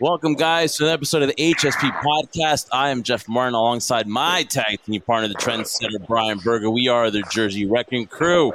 Welcome, 0.00 0.32
guys, 0.32 0.76
to 0.76 0.86
an 0.86 0.92
episode 0.92 1.20
of 1.20 1.28
the 1.28 1.34
HSP 1.34 1.90
podcast. 2.00 2.68
I 2.72 2.88
am 2.88 3.02
Jeff 3.02 3.28
Martin 3.28 3.52
alongside 3.52 4.06
my 4.06 4.44
tag 4.44 4.78
team 4.86 5.02
partner, 5.02 5.28
the 5.28 5.34
trendsetter 5.34 6.06
Brian 6.06 6.38
Berger. 6.38 6.70
We 6.70 6.88
are 6.88 7.10
the 7.10 7.22
Jersey 7.30 7.66
Wrecking 7.66 8.06
Crew. 8.06 8.54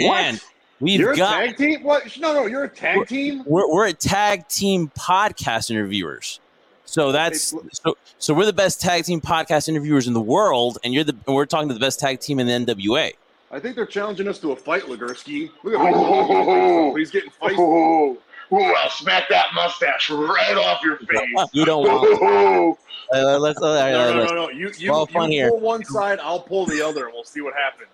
And 0.00 0.40
we've 0.80 0.98
You're 0.98 1.14
got. 1.14 1.42
a 1.42 1.46
tag 1.48 1.58
team? 1.58 1.82
What? 1.82 2.18
No, 2.18 2.32
no, 2.32 2.46
you're 2.46 2.64
a 2.64 2.68
tag 2.70 3.06
team. 3.08 3.42
We're, 3.44 3.70
we're 3.70 3.88
a 3.88 3.92
tag 3.92 4.48
team 4.48 4.90
podcast 4.98 5.70
interviewers. 5.70 6.40
So 6.86 7.12
that's 7.12 7.52
so 7.72 7.98
so 8.16 8.32
we're 8.32 8.46
the 8.46 8.54
best 8.54 8.80
tag 8.80 9.04
team 9.04 9.20
podcast 9.20 9.68
interviewers 9.68 10.06
in 10.06 10.14
the 10.14 10.20
world, 10.22 10.78
and 10.82 10.94
you're 10.94 11.04
the 11.04 11.14
and 11.26 11.36
we're 11.36 11.44
talking 11.44 11.68
to 11.68 11.74
the 11.74 11.80
best 11.80 12.00
tag 12.00 12.20
team 12.20 12.38
in 12.38 12.46
the 12.46 12.72
NWA. 12.74 13.12
I 13.50 13.60
think 13.60 13.76
they're 13.76 13.86
challenging 13.86 14.28
us 14.28 14.38
to 14.38 14.52
a 14.52 14.56
fight, 14.56 14.84
Legursky. 14.84 15.50
Look 15.62 15.74
at 15.74 16.90
him. 16.90 16.96
He's 16.96 17.10
getting 17.10 17.30
feisty. 17.30 17.58
Ooh, 17.58 18.18
ooh, 18.52 18.62
I'll 18.74 18.90
smack 18.90 19.28
that 19.30 19.48
mustache 19.54 20.10
right 20.10 20.56
off 20.56 20.82
your 20.84 20.98
face. 20.98 21.08
You 21.52 21.64
don't 21.64 21.82
want. 21.84 22.22
Ooh. 22.22 22.78
Uh, 23.14 23.38
let's, 23.38 23.60
uh, 23.62 23.90
No, 23.90 24.12
no, 24.12 24.18
let's- 24.20 24.30
no, 24.32 24.36
no. 24.46 24.50
You, 24.50 24.72
you, 24.78 24.90
Well, 24.90 25.06
fun 25.06 25.30
you 25.30 25.42
here. 25.42 25.50
pull 25.50 25.60
one 25.60 25.84
side, 25.84 26.18
I'll 26.20 26.40
pull 26.40 26.66
the 26.66 26.82
other, 26.84 27.04
and 27.06 27.14
we'll 27.14 27.24
see 27.24 27.40
what 27.40 27.54
happens. 27.54 27.90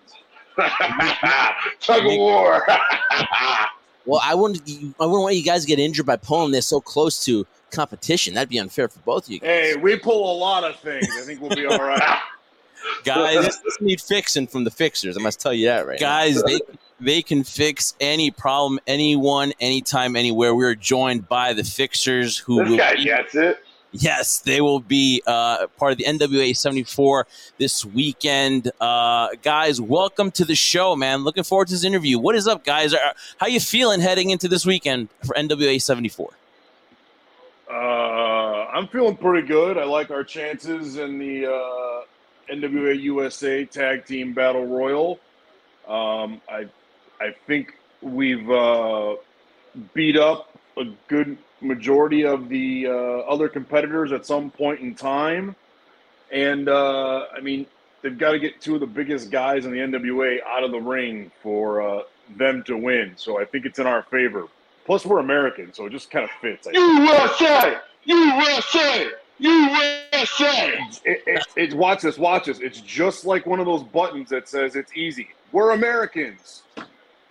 Tug 1.81 2.05
of 2.05 2.11
war. 2.17 2.65
Well, 4.05 4.19
I 4.21 4.35
wouldn't. 4.35 4.61
I 4.99 5.05
wouldn't 5.05 5.23
want 5.23 5.35
you 5.37 5.43
guys 5.43 5.61
to 5.61 5.67
get 5.67 5.79
injured 5.79 6.05
by 6.05 6.17
pulling 6.17 6.51
this 6.51 6.67
so 6.67 6.81
close 6.81 7.23
to 7.23 7.47
competition. 7.71 8.33
That'd 8.33 8.49
be 8.49 8.57
unfair 8.57 8.89
for 8.89 8.99
both 8.99 9.27
of 9.27 9.31
you 9.31 9.39
guys. 9.39 9.47
Hey, 9.47 9.75
we 9.77 9.97
pull 9.97 10.29
a 10.29 10.35
lot 10.37 10.65
of 10.65 10.75
things. 10.81 11.07
I 11.17 11.21
think 11.21 11.39
we'll 11.39 11.55
be 11.55 11.65
all 11.65 11.77
right. 11.77 12.19
guys. 13.05 13.45
this 13.63 13.77
need 13.79 14.01
fixing 14.01 14.45
from 14.47 14.65
the 14.65 14.71
fixers. 14.71 15.15
I 15.17 15.21
must 15.21 15.39
tell 15.39 15.53
you 15.53 15.67
that 15.67 15.87
right. 15.87 16.01
Guys, 16.01 16.43
they 16.43 16.59
they 17.03 17.21
can 17.21 17.43
fix 17.43 17.93
any 17.99 18.31
problem, 18.31 18.79
anyone, 18.87 19.53
anytime, 19.59 20.15
anywhere. 20.15 20.55
We 20.55 20.65
are 20.65 20.75
joined 20.75 21.27
by 21.27 21.53
the 21.53 21.63
fixers 21.63 22.37
who 22.37 22.59
this 22.61 22.69
will 22.69 22.77
guy 22.77 22.95
be- 22.95 23.03
gets 23.05 23.35
it. 23.35 23.59
Yes, 23.95 24.39
they 24.39 24.59
will 24.59 24.79
be 24.79 25.21
uh, 25.27 25.67
part 25.77 25.91
of 25.91 25.99
the 25.99 26.05
NWA 26.05 26.57
74 26.57 27.27
this 27.59 27.85
weekend. 27.85 28.71
Uh, 28.81 29.27
guys, 29.43 29.79
welcome 29.79 30.31
to 30.31 30.43
the 30.45 30.55
show, 30.55 30.95
man. 30.95 31.23
Looking 31.23 31.43
forward 31.43 31.67
to 31.67 31.73
this 31.75 31.83
interview. 31.83 32.17
What 32.17 32.33
is 32.33 32.47
up, 32.47 32.65
guys? 32.65 32.95
Are- 32.95 33.13
How 33.37 33.45
you 33.45 33.59
feeling 33.59 33.99
heading 33.99 34.31
into 34.31 34.47
this 34.47 34.65
weekend 34.65 35.09
for 35.23 35.35
NWA 35.35 35.79
74? 35.79 36.31
Uh, 37.69 37.73
I'm 37.75 38.87
feeling 38.87 39.15
pretty 39.15 39.47
good. 39.47 39.77
I 39.77 39.83
like 39.83 40.09
our 40.09 40.23
chances 40.23 40.97
in 40.97 41.19
the 41.19 41.45
uh, 41.47 42.51
NWA 42.51 42.99
USA 42.99 43.63
Tag 43.65 44.05
Team 44.07 44.33
Battle 44.33 44.65
Royal. 44.65 45.19
Um, 45.87 46.41
I 46.49 46.67
I 47.23 47.33
think 47.47 47.73
we've 48.01 48.49
uh, 48.51 49.15
beat 49.93 50.17
up 50.17 50.59
a 50.77 50.83
good 51.07 51.37
majority 51.61 52.25
of 52.25 52.49
the 52.49 52.87
uh, 52.87 52.91
other 52.91 53.47
competitors 53.47 54.11
at 54.11 54.25
some 54.25 54.51
point 54.51 54.81
in 54.81 54.93
time, 54.93 55.55
and 56.31 56.67
uh, 56.67 57.27
I 57.33 57.39
mean 57.39 57.65
they've 58.01 58.17
got 58.17 58.31
to 58.31 58.39
get 58.39 58.59
two 58.59 58.75
of 58.75 58.81
the 58.81 58.87
biggest 58.87 59.31
guys 59.31 59.65
in 59.65 59.71
the 59.71 59.77
NWA 59.77 60.39
out 60.45 60.65
of 60.65 60.71
the 60.71 60.81
ring 60.81 61.31
for 61.41 61.81
uh, 61.81 62.01
them 62.35 62.61
to 62.63 62.75
win. 62.75 63.13
So 63.15 63.39
I 63.39 63.45
think 63.45 63.65
it's 63.65 63.79
in 63.79 63.87
our 63.87 64.03
favor. 64.03 64.47
Plus, 64.85 65.05
we're 65.05 65.19
American, 65.19 65.73
so 65.73 65.85
it 65.85 65.91
just 65.91 66.11
kind 66.11 66.25
of 66.25 66.31
fits. 66.41 66.67
USA! 66.73 67.77
USA! 68.03 69.11
USA! 69.39 70.77
It, 71.05 71.23
it, 71.25 71.45
it, 71.55 71.73
watch 71.73 72.01
this, 72.01 72.17
watch 72.17 72.47
this. 72.47 72.59
It's 72.59 72.81
just 72.81 73.25
like 73.25 73.45
one 73.45 73.61
of 73.61 73.65
those 73.65 73.83
buttons 73.83 74.29
that 74.31 74.49
says 74.49 74.75
it's 74.75 74.91
easy. 74.93 75.29
We're 75.53 75.71
Americans. 75.71 76.63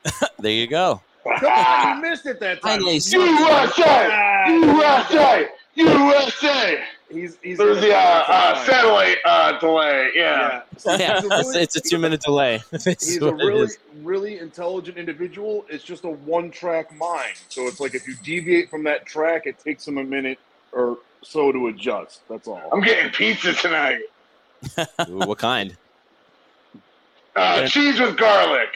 There 0.39 0.51
you 0.53 0.67
go. 0.67 1.01
Come 1.25 1.45
on, 1.53 1.97
you 1.97 2.11
missed 2.11 2.27
it 2.27 2.41
that 2.41 2.61
time. 2.63 2.81
Finally, 2.81 2.95
USA! 2.95 4.49
USA! 4.49 5.49
USA! 5.77 6.83
He's 7.11 7.37
he's 7.43 7.59
There's 7.59 7.81
the 7.81 7.95
uh, 7.95 8.25
uh, 8.27 8.65
satellite 8.65 9.19
uh, 9.25 9.59
delay. 9.59 10.11
Yeah. 10.15 10.63
Yeah. 10.85 10.97
Yeah, 10.99 11.21
He's 11.21 11.25
a 11.25 11.29
really- 11.29 11.63
it's 11.63 11.77
a 11.77 11.81
two 11.81 11.99
minute 11.99 12.23
delay. 12.23 12.63
He's 12.73 13.23
a 13.23 13.33
really, 13.35 13.69
really 14.03 14.39
intelligent 14.39 14.97
individual. 14.97 15.65
It's 15.69 15.85
just 15.85 16.05
a 16.05 16.11
one-track 16.11 16.97
mind. 16.97 17.35
So 17.49 17.67
it's 17.69 17.81
like 17.81 17.95
if 17.95 18.09
you 18.09 18.15
deviate 18.25 18.71
from 18.71 18.83
that 18.85 19.05
track, 19.07 19.47
it 19.47 19.59
takes 19.59 19.87
him 19.87 19.99
a 19.99 20.05
minute 20.05 20.39
or 20.73 20.99
so 21.23 21.53
to 21.53 21.69
adjust. 21.69 22.27
That's 22.29 22.49
all. 22.49 22.63
I'm 22.73 22.81
getting 22.81 23.13
pizza 23.13 23.53
tonight. 23.53 24.01
what 25.09 25.39
kind? 25.39 25.77
Uh, 27.37 27.67
cheese 27.67 28.01
with 28.01 28.17
garlic. 28.17 28.71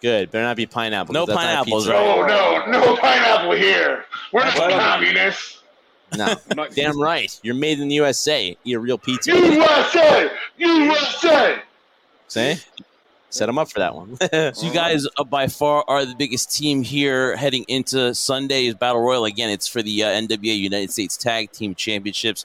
Good. 0.00 0.30
Better 0.30 0.44
not 0.44 0.56
be 0.56 0.66
pineapple. 0.66 1.12
No 1.12 1.26
pineapples, 1.26 1.84
pizza. 1.84 1.92
right? 1.92 2.26
No, 2.26 2.66
no, 2.66 2.80
no 2.80 2.96
pineapple 2.96 3.52
here. 3.52 4.04
We're 4.32 4.44
not 4.44 4.58
Well, 4.58 4.78
communists. 4.80 5.62
No. 6.16 6.34
Damn 6.74 7.00
right. 7.00 7.38
You're 7.42 7.54
made 7.54 7.78
in 7.80 7.88
the 7.88 7.94
USA. 7.96 8.56
Eat 8.64 8.74
a 8.74 8.78
real 8.80 8.98
pizza. 8.98 9.30
USA! 9.32 10.30
USA! 10.56 11.62
See? 12.28 12.56
Set 13.32 13.46
them 13.46 13.58
up 13.58 13.70
for 13.70 13.78
that 13.78 13.94
one. 13.94 14.16
so 14.54 14.66
you 14.66 14.72
guys 14.72 15.06
uh, 15.16 15.22
by 15.22 15.46
far 15.46 15.84
are 15.86 16.04
the 16.04 16.16
biggest 16.16 16.50
team 16.56 16.82
here 16.82 17.36
heading 17.36 17.64
into 17.68 18.12
Sunday's 18.12 18.74
Battle 18.74 19.00
Royal. 19.00 19.24
Again, 19.24 19.50
it's 19.50 19.68
for 19.68 19.82
the 19.82 20.02
uh, 20.02 20.08
NWA 20.08 20.56
United 20.56 20.90
States 20.90 21.16
Tag 21.16 21.52
Team 21.52 21.76
Championships. 21.76 22.44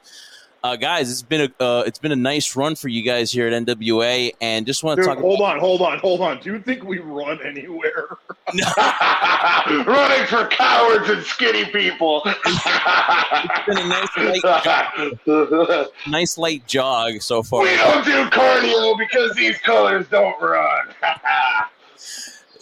Uh, 0.65 0.75
guys, 0.75 1.11
it's 1.11 1.21
been 1.21 1.41
a 1.59 1.63
uh, 1.63 1.83
it's 1.85 1.99
been 1.99 2.11
a 2.11 2.15
nice 2.15 2.55
run 2.55 2.73
for 2.73 2.87
you 2.87 3.03
guys 3.03 3.31
here 3.31 3.47
at 3.47 3.53
NWA, 3.67 4.31
and 4.41 4.65
just 4.65 4.83
want 4.83 4.99
to 4.99 5.05
talk. 5.05 5.19
hold 5.19 5.39
on, 5.41 5.59
hold 5.59 5.83
on, 5.83 5.99
hold 5.99 6.21
on. 6.21 6.39
Do 6.39 6.53
you 6.53 6.59
think 6.59 6.83
we 6.83 6.97
run 6.97 7.39
anywhere? 7.45 8.17
Running 9.67 10.25
for 10.25 10.47
cowards 10.47 11.07
and 11.07 11.21
skinny 11.23 11.65
people. 11.65 12.23
It's 12.25 13.65
been 13.67 13.77
a 13.77 13.87
nice 13.87 14.17
light, 14.17 15.21
we 16.07 16.11
nice 16.11 16.35
light 16.39 16.65
jog 16.65 17.21
so 17.21 17.43
far. 17.43 17.61
We 17.61 17.75
don't 17.75 18.03
do 18.03 18.25
cardio 18.31 18.97
because 18.97 19.35
these 19.35 19.59
colors 19.59 20.07
don't 20.09 20.41
run. 20.41 20.87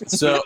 So, 0.08 0.42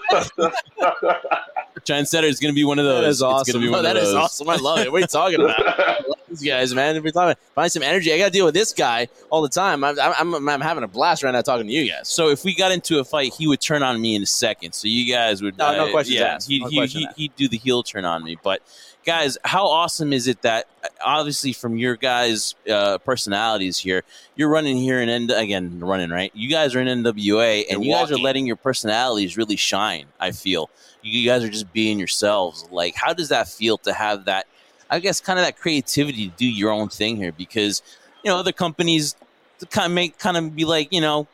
Trendsetter 1.79 2.23
is 2.25 2.39
going 2.39 2.53
to 2.53 2.55
be 2.55 2.63
one 2.63 2.77
of 2.77 2.85
those. 2.85 3.01
That 3.01 3.07
is 3.07 3.15
It's 3.15 3.21
awesome. 3.23 3.53
gonna 3.53 3.65
be 3.65 3.71
one 3.71 3.81
No, 3.81 3.89
of 3.89 3.95
that 3.95 3.97
is 4.03 4.09
those. 4.09 4.15
awesome. 4.15 4.49
I 4.49 4.57
love 4.57 4.79
it. 4.79 4.91
What 4.91 4.97
are 4.97 5.01
you 5.01 5.07
talking 5.07 5.41
about? 5.41 6.05
I 6.37 6.39
these 6.39 6.49
guys, 6.49 6.75
man. 6.75 6.95
If 6.95 7.03
we're 7.03 7.11
talking 7.11 7.35
find 7.55 7.71
some 7.71 7.83
energy. 7.83 8.13
I 8.13 8.17
got 8.17 8.25
to 8.25 8.31
deal 8.31 8.45
with 8.45 8.53
this 8.53 8.73
guy 8.73 9.07
all 9.29 9.41
the 9.41 9.49
time. 9.49 9.83
I'm, 9.83 9.97
I'm, 9.99 10.49
I'm, 10.49 10.61
having 10.61 10.83
a 10.83 10.87
blast 10.87 11.23
right 11.23 11.31
now 11.31 11.41
talking 11.41 11.67
to 11.67 11.73
you 11.73 11.89
guys. 11.89 12.07
So 12.07 12.29
if 12.29 12.43
we 12.43 12.55
got 12.55 12.71
into 12.71 12.99
a 12.99 13.03
fight, 13.03 13.33
he 13.33 13.47
would 13.47 13.61
turn 13.61 13.83
on 13.83 13.99
me 13.99 14.15
in 14.15 14.23
a 14.23 14.27
second. 14.27 14.73
So 14.73 14.87
you 14.87 15.11
guys 15.11 15.41
would 15.41 15.57
No, 15.57 15.75
no 15.75 15.87
uh, 15.87 15.91
questions 15.91 16.19
Yeah, 16.19 16.35
asked. 16.35 16.47
he'd, 16.47 16.61
No 16.61 16.69
he, 16.69 16.77
question 16.77 17.01
he, 17.15 17.23
he'd 17.23 17.35
do 17.35 17.47
the 17.47 17.57
heel 17.57 17.83
turn 17.83 18.05
on 18.05 18.23
me. 18.23 18.37
But 18.41 18.61
guys, 19.05 19.37
how 19.43 19.67
awesome 19.67 20.13
is 20.13 20.27
it 20.27 20.41
that 20.43 20.65
uh, 20.83 20.87
obviously 21.03 21.53
from 21.53 21.77
your 21.77 21.95
guys' 21.95 22.55
uh, 22.69 22.97
personalities 22.99 23.77
here, 23.77 24.03
you're 24.35 24.49
running 24.49 24.77
here 24.77 24.99
and 24.99 25.09
N- 25.09 25.31
again 25.31 25.79
running 25.79 26.09
right. 26.09 26.31
You 26.35 26.49
guys 26.49 26.75
are 26.75 26.81
in 26.81 27.03
NWA, 27.03 27.65
and 27.69 27.83
you 27.83 27.93
guys 27.93 28.11
are 28.11 28.17
letting 28.17 28.45
your 28.45 28.57
personalities 28.57 29.37
really 29.37 29.55
shine. 29.55 30.07
I 30.19 30.31
feel 30.31 30.69
you 31.01 31.27
guys 31.27 31.43
are 31.43 31.49
just 31.49 31.71
being 31.73 31.97
yourselves. 31.97 32.67
Like, 32.69 32.95
how 32.95 33.13
does 33.13 33.29
that 33.29 33.47
feel 33.47 33.77
to 33.79 33.93
have 33.93 34.25
that? 34.25 34.45
I 34.89 34.99
guess 34.99 35.19
kind 35.21 35.37
of 35.39 35.45
that 35.45 35.57
creativity 35.57 36.29
to 36.29 36.35
do 36.35 36.47
your 36.47 36.71
own 36.71 36.89
thing 36.89 37.17
here 37.17 37.31
because 37.31 37.81
you 38.23 38.31
know 38.31 38.37
other 38.37 38.51
companies 38.51 39.15
kind 39.69 39.85
of 39.85 39.91
make 39.91 40.17
kind 40.17 40.37
of 40.37 40.55
be 40.55 40.65
like 40.65 40.91
you 40.93 41.01
know 41.01 41.27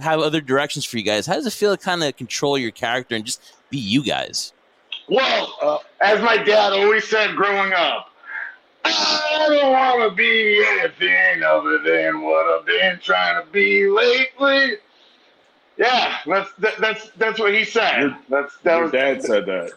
have 0.00 0.20
other 0.20 0.40
directions 0.40 0.84
for 0.84 0.98
you 0.98 1.02
guys. 1.02 1.26
How 1.26 1.34
does 1.34 1.46
it 1.46 1.52
feel 1.52 1.76
to 1.76 1.82
kind 1.82 2.02
of 2.04 2.16
control 2.16 2.58
your 2.58 2.70
character 2.70 3.14
and 3.14 3.24
just 3.24 3.40
be 3.70 3.78
you 3.78 4.02
guys? 4.04 4.52
Well, 5.08 5.56
uh, 5.62 5.78
as 6.00 6.20
my 6.22 6.36
dad 6.36 6.72
always 6.72 7.06
said 7.08 7.34
growing 7.36 7.72
up, 7.72 8.10
I 8.84 9.46
don't 9.48 9.72
want 9.72 10.10
to 10.10 10.14
be 10.16 10.62
anything 10.66 11.42
other 11.42 11.78
than 11.78 12.20
what 12.22 12.46
I've 12.46 12.66
been 12.66 12.98
trying 13.00 13.44
to 13.44 13.50
be 13.50 13.88
lately. 13.88 14.76
Yeah, 15.76 16.18
that's 16.26 16.52
that, 16.58 16.78
that's 16.78 17.10
that's 17.16 17.38
what 17.38 17.52
he 17.54 17.64
said. 17.64 18.00
Your- 18.00 18.18
that's 18.28 18.56
that 18.58 18.74
Your 18.74 18.82
was 18.84 18.92
dad 18.92 19.22
said 19.22 19.46
that. 19.46 19.72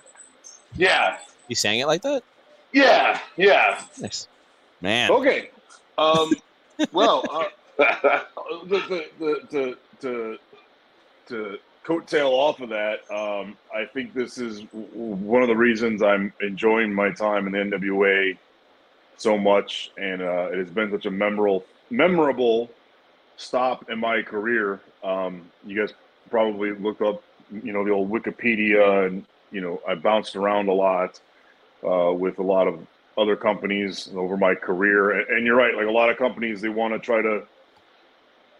yeah, 0.75 1.18
You 1.48 1.56
sang 1.56 1.80
it 1.80 1.88
like 1.88 2.01
that? 2.04 2.24
Yeah, 2.71 3.19
yeah. 3.38 3.83
Nice. 4.00 4.27
Man, 4.81 5.12
Okay. 5.12 5.50
Um, 5.98 6.31
well, 6.94 7.25
uh, 7.30 7.44
the, 8.66 8.80
the, 8.88 9.06
the, 9.19 9.42
the, 9.50 9.77
to, 10.00 10.38
to 11.27 11.57
coattail 11.86 12.31
off 12.31 12.62
of 12.62 12.69
that, 12.69 13.00
um, 13.12 13.57
I 13.75 13.86
think 13.86 14.13
this 14.13 14.38
is 14.38 14.62
one 14.71 15.42
of 15.42 15.50
the 15.50 15.56
reasons 15.56 16.01
I'm 16.01 16.31
enjoying 16.42 16.94
my 16.94 17.12
time 17.12 17.48
in 17.48 17.51
the 17.71 17.77
NWA 17.77 18.38
so 19.18 19.38
much, 19.38 19.92
and 19.98 20.22
uh, 20.22 20.50
it 20.51 20.60
has 20.60 20.69
been 20.69 20.92
such 20.92 21.06
a 21.06 21.12
memorable 21.12 21.65
memorable 21.89 22.69
stop 23.36 23.89
in 23.89 24.00
my 24.00 24.22
career. 24.22 24.80
Um, 25.04 25.50
you 25.65 25.80
guys 25.80 25.94
probably 26.30 26.72
looked 26.72 27.01
up, 27.01 27.22
you 27.51 27.74
know, 27.74 27.83
the 27.83 27.92
old 27.92 28.10
Wikipedia, 28.10 29.07
and 29.07 29.25
you 29.51 29.60
know, 29.60 29.81
I 29.88 29.95
bounced 29.95 30.36
around 30.36 30.69
a 30.69 30.74
lot 30.74 31.19
uh, 31.84 32.12
with 32.12 32.40
a 32.40 32.44
lot 32.44 32.68
of 32.68 32.86
other 33.18 33.36
companies 33.36 34.10
over 34.16 34.38
my 34.38 34.56
career. 34.56 35.12
And, 35.12 35.46
you're 35.46 35.56
right, 35.56 35.76
like 35.76 35.88
a 35.88 35.92
lot 35.92 36.10
of 36.10 36.18
companies, 36.18 36.62
they 36.62 36.70
want 36.70 36.94
to 36.94 37.00
try 37.00 37.22
to, 37.22 37.44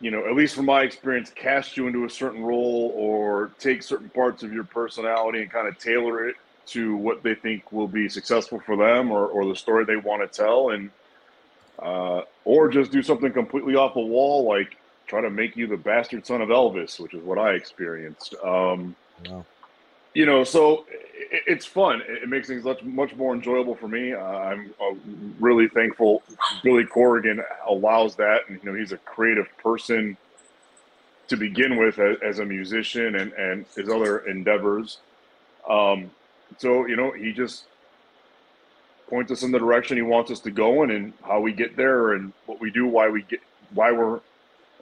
you 0.01 0.12
know, 0.12 0.25
at 0.25 0.36
least 0.36 0.56
from 0.56 0.66
my 0.66 0.81
experience, 0.81 1.31
cast 1.33 1.77
you 1.77 1.88
into 1.88 2.06
a 2.06 2.10
certain 2.10 2.44
role 2.44 2.94
or 2.95 3.51
take 3.60 3.83
certain 3.83 4.10
parts 4.10 4.44
of 4.44 4.51
your 4.54 4.66
personality 4.66 5.42
and 5.42 5.51
kind 5.51 5.68
of 5.68 5.77
tailor 5.77 6.27
it 6.27 6.36
to 6.68 6.95
what 6.95 7.24
they 7.24 7.36
think 7.36 7.71
will 7.71 7.88
be 7.88 8.07
successful 8.10 8.60
for 8.60 8.75
them 8.75 9.12
or, 9.12 9.27
or 9.27 9.45
the 9.45 9.56
story 9.56 9.86
they 9.86 9.95
want 9.95 10.22
to 10.22 10.27
tell. 10.27 10.72
And 10.72 10.92
uh, 11.80 12.24
or 12.44 12.68
just 12.68 12.92
do 12.92 13.01
something 13.01 13.31
completely 13.31 13.75
off 13.75 13.94
the 13.94 14.01
wall, 14.01 14.48
like 14.48 14.77
try 15.07 15.22
to 15.22 15.30
make 15.30 15.56
you 15.56 15.65
the 15.65 15.77
bastard 15.77 16.25
son 16.25 16.42
of 16.42 16.50
Elvis, 16.50 17.00
which 17.00 17.13
is 17.13 17.24
what 17.24 17.38
I 17.38 17.54
experienced. 17.54 18.36
Um, 18.44 18.95
wow. 19.25 19.45
You 20.13 20.25
know, 20.25 20.44
so 20.44 20.85
it, 20.89 21.44
it's 21.47 21.65
fun. 21.65 22.01
It, 22.07 22.27
makes 22.27 22.47
things 22.47 22.63
much 22.63 22.83
much 22.83 23.15
more 23.15 23.33
enjoyable 23.33 23.75
for 23.75 23.88
me. 23.88 24.13
Uh, 24.13 24.19
I'm 24.19 24.73
uh, 24.81 24.95
really 25.39 25.67
thankful 25.67 26.23
Billy 26.63 26.85
Corgan 26.85 27.44
allows 27.67 28.15
that, 28.15 28.41
and 28.47 28.59
you 28.63 28.71
know, 28.71 28.77
he's 28.77 28.91
a 28.91 28.97
creative 28.97 29.47
person 29.57 30.17
to 31.27 31.38
begin 31.38 31.77
with 31.77 32.00
as, 32.00 32.17
as 32.23 32.39
a 32.39 32.45
musician 32.45 33.15
and 33.15 33.31
and 33.33 33.65
his 33.75 33.89
other 33.89 34.19
endeavors. 34.19 35.00
Um, 35.69 36.12
so 36.57 36.88
you 36.88 36.95
know, 36.95 37.12
he 37.12 37.31
just 37.31 37.65
points 39.09 39.31
us 39.31 39.44
in 39.44 39.51
the 39.51 39.59
direction 39.59 39.97
he 39.97 40.03
wants 40.03 40.31
us 40.31 40.39
to 40.41 40.51
go 40.51 40.83
in 40.83 40.91
and 40.91 41.13
how 41.23 41.39
we 41.39 41.51
get 41.51 41.75
there 41.75 42.13
and 42.13 42.31
what 42.45 42.59
we 42.59 42.69
do, 42.69 42.85
why 42.88 43.09
we 43.09 43.23
get, 43.23 43.39
why 43.73 43.91
we're 43.91 44.19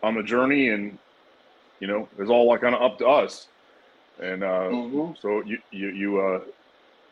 on 0.03 0.15
the 0.15 0.23
journey, 0.23 0.69
and 0.69 0.97
you 1.80 1.88
know, 1.88 2.07
it's 2.18 2.30
all 2.30 2.47
like 2.47 2.62
kind 2.62 2.75
of 2.75 2.81
up 2.81 2.97
to 3.00 3.07
us. 3.07 3.47
And 4.22 4.44
uh, 4.44 4.69
mm-hmm. 4.69 5.14
so 5.22 5.44
you 5.44 5.60
you 5.72 5.90
you 5.90 6.22
uh, 6.22 6.42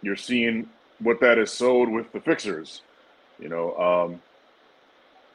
you're 0.02 0.16
seeing 0.16 0.70
what 1.00 1.20
that 1.22 1.38
is 1.38 1.52
sowed 1.52 1.90
with 1.90 2.12
the 2.12 2.20
fixers. 2.20 2.82
You 3.40 3.50
know, 3.50 3.76
um, 3.78 4.22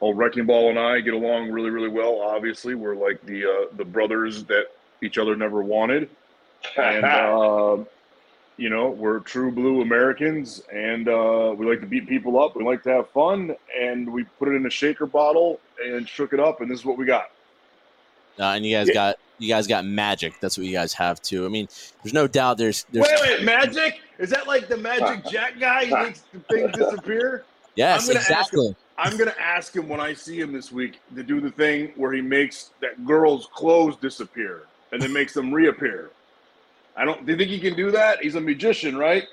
old 0.01 0.17
Wrecking 0.17 0.45
Ball 0.45 0.69
and 0.69 0.79
I 0.79 0.99
get 0.99 1.13
along 1.13 1.51
really 1.51 1.69
really 1.69 1.89
well. 1.89 2.21
Obviously, 2.21 2.75
we're 2.75 2.95
like 2.95 3.23
the 3.25 3.45
uh, 3.45 3.75
the 3.77 3.85
brothers 3.85 4.43
that 4.45 4.65
each 5.01 5.17
other 5.17 5.35
never 5.35 5.61
wanted, 5.61 6.09
and. 6.77 7.05
Uh, 7.81 7.83
you 8.61 8.69
know, 8.69 8.91
we're 8.91 9.19
true 9.21 9.51
blue 9.51 9.81
Americans 9.81 10.61
and 10.71 11.09
uh, 11.09 11.51
we 11.57 11.65
like 11.65 11.81
to 11.81 11.87
beat 11.87 12.07
people 12.07 12.39
up. 12.39 12.55
We 12.55 12.63
like 12.63 12.83
to 12.83 12.89
have 12.89 13.09
fun 13.09 13.55
and 13.75 14.11
we 14.13 14.23
put 14.37 14.49
it 14.49 14.51
in 14.51 14.67
a 14.67 14.69
shaker 14.69 15.07
bottle 15.07 15.59
and 15.83 16.07
shook 16.07 16.31
it 16.31 16.39
up 16.39 16.61
and 16.61 16.69
this 16.69 16.79
is 16.79 16.85
what 16.85 16.95
we 16.95 17.05
got. 17.05 17.31
Uh, 18.39 18.43
and 18.43 18.65
you 18.65 18.75
guys 18.75 18.87
yeah. 18.87 18.93
got 18.93 19.15
you 19.41 19.49
guys 19.49 19.67
got 19.67 19.85
magic. 19.85 20.39
That's 20.39 20.57
what 20.57 20.67
you 20.67 20.73
guys 20.73 20.93
have 20.93 21.21
too. 21.21 21.45
I 21.45 21.49
mean, 21.49 21.67
there's 22.03 22.13
no 22.13 22.27
doubt. 22.27 22.57
There's, 22.57 22.85
there's 22.91 23.07
wait, 23.07 23.39
wait, 23.39 23.43
magic? 23.43 23.99
Is 24.19 24.29
that 24.29 24.47
like 24.47 24.67
the 24.67 24.77
magic 24.77 25.25
Jack 25.29 25.59
guy? 25.59 25.85
He 25.85 25.93
makes 25.93 26.21
the 26.33 26.39
thing 26.39 26.71
disappear. 26.73 27.43
Yes, 27.75 28.09
I'm 28.09 28.17
exactly. 28.17 28.67
Him, 28.67 28.75
I'm 28.97 29.17
gonna 29.17 29.35
ask 29.39 29.75
him 29.75 29.89
when 29.89 29.99
I 29.99 30.13
see 30.13 30.39
him 30.39 30.53
this 30.53 30.71
week 30.71 30.99
to 31.15 31.23
do 31.23 31.41
the 31.41 31.49
thing 31.49 31.91
where 31.95 32.13
he 32.13 32.21
makes 32.21 32.71
that 32.81 33.03
girl's 33.05 33.47
clothes 33.47 33.95
disappear 33.95 34.63
and 34.91 35.01
then 35.01 35.11
makes 35.11 35.33
them 35.33 35.51
reappear. 35.51 36.11
I 36.95 37.05
don't. 37.05 37.25
Do 37.25 37.31
you 37.31 37.37
think 37.37 37.49
he 37.49 37.59
can 37.59 37.75
do 37.75 37.91
that? 37.91 38.21
He's 38.21 38.35
a 38.35 38.41
magician, 38.41 38.97
right? 38.97 39.27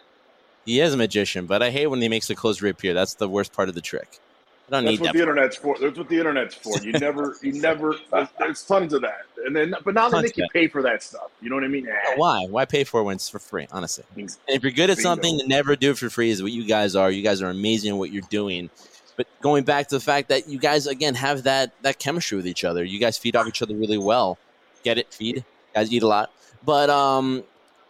He 0.65 0.81
is 0.81 0.95
a 0.95 0.97
magician, 0.97 1.47
but 1.47 1.63
I 1.63 1.71
hate 1.71 1.87
when 1.87 2.01
he 2.01 2.09
makes 2.09 2.29
the 2.29 2.35
clothes 2.35 2.63
reappear. 2.63 2.95
That's 2.95 3.15
the 3.15 3.29
worst 3.29 3.53
part 3.53 3.69
of 3.69 3.75
the 3.75 3.81
trick. 3.81 4.21
I 4.69 4.71
don't 4.71 4.85
That's 4.85 4.93
need 4.93 5.01
what 5.01 5.07
that. 5.07 5.13
the 5.15 5.23
internet's 5.23 5.57
for. 5.57 5.77
That's 5.81 5.97
what 5.97 6.09
the 6.09 6.19
internet's 6.19 6.55
for. 6.55 6.79
You 6.83 6.93
never, 7.01 7.37
you 7.43 7.53
never. 7.55 7.97
There's, 8.13 8.29
there's, 8.39 8.63
tons 8.65 8.93
of 8.93 9.01
that, 9.01 9.23
and 9.47 9.57
then, 9.57 9.75
but 9.83 9.95
now 9.95 10.11
they 10.11 10.21
make 10.21 10.37
you 10.37 10.47
pay 10.53 10.69
for 10.69 10.83
that 10.83 11.03
stuff. 11.03 11.31
You 11.41 11.49
know 11.49 11.57
what 11.57 11.65
I 11.65 11.69
mean? 11.69 11.89
Why? 12.17 12.47
Why 12.47 12.67
pay 12.67 12.85
for 12.85 13.01
it 13.01 13.05
when 13.05 13.17
it's 13.17 13.31
for 13.31 13.39
free? 13.39 13.67
Honestly, 13.73 14.05
and 14.17 14.37
if 14.47 14.63
you're 14.63 14.73
good 14.73 14.91
at 14.91 14.99
something, 14.99 15.39
to 15.39 15.47
never 15.47 15.75
do 15.75 15.93
it 15.93 15.99
for 15.99 16.11
free. 16.11 16.29
Is 16.31 16.43
what 16.43 16.53
you 16.53 16.67
guys 16.67 16.95
are. 16.95 17.11
You 17.11 17.23
guys 17.23 17.41
are 17.41 17.49
amazing 17.49 17.93
at 17.93 17.97
what 17.97 18.13
you're 18.13 18.23
doing. 18.29 18.69
But 19.17 19.27
going 19.41 19.65
back 19.65 19.89
to 19.89 19.97
the 19.97 20.01
fact 20.01 20.29
that 20.29 20.49
you 20.49 20.59
guys 20.59 20.87
again 20.87 21.15
have 21.15 21.45
that 21.45 21.73
that 21.83 21.99
chemistry 21.99 22.37
with 22.37 22.47
each 22.47 22.65
other. 22.65 22.85
You 22.85 23.01
guys 23.01 23.17
feed 23.17 23.37
off 23.37 23.49
each 23.49 23.63
other 23.63 23.75
really 23.75 23.99
well. 23.99 24.39
Get 24.85 24.99
it? 24.99 25.13
Feed. 25.13 25.37
You 25.37 25.45
guys 25.75 25.93
eat 25.93 26.03
a 26.03 26.07
lot. 26.07 26.31
But 26.65 26.91
um, 26.91 27.43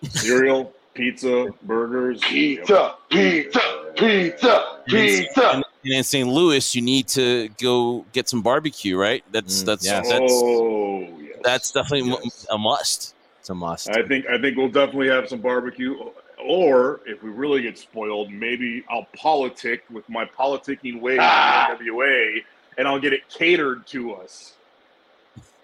cereal, 0.08 0.72
pizza, 0.94 1.48
burgers, 1.64 2.20
pizza, 2.22 2.94
pizza, 3.10 3.92
pizza, 3.96 4.80
pizza. 4.86 5.62
And, 5.88 5.98
in 5.98 6.04
St. 6.04 6.28
Louis, 6.28 6.74
you 6.74 6.82
need 6.82 7.08
to 7.08 7.48
go 7.60 8.04
get 8.12 8.28
some 8.28 8.42
barbecue, 8.42 8.96
right? 8.96 9.24
That's 9.32 9.62
mm, 9.62 9.66
that's 9.66 9.84
yes. 9.84 10.08
that's 10.08 10.32
oh, 10.32 11.00
yes. 11.20 11.36
that's 11.42 11.70
definitely 11.72 12.10
yes. 12.10 12.46
a 12.50 12.58
must. 12.58 13.14
It's 13.40 13.50
a 13.50 13.54
must. 13.54 13.90
I 13.90 14.06
think 14.06 14.26
I 14.26 14.40
think 14.40 14.56
we'll 14.56 14.68
definitely 14.68 15.08
have 15.08 15.28
some 15.28 15.40
barbecue. 15.40 15.96
Or 16.44 17.00
if 17.04 17.22
we 17.22 17.30
really 17.30 17.62
get 17.62 17.78
spoiled, 17.78 18.30
maybe 18.30 18.84
I'll 18.88 19.08
politic 19.16 19.84
with 19.90 20.08
my 20.08 20.24
politicking 20.24 21.00
ways 21.00 21.18
ah. 21.20 21.72
in 21.72 21.78
NWA, 21.78 22.44
and 22.76 22.86
I'll 22.86 23.00
get 23.00 23.12
it 23.12 23.28
catered 23.28 23.86
to 23.88 24.14
us. 24.14 24.54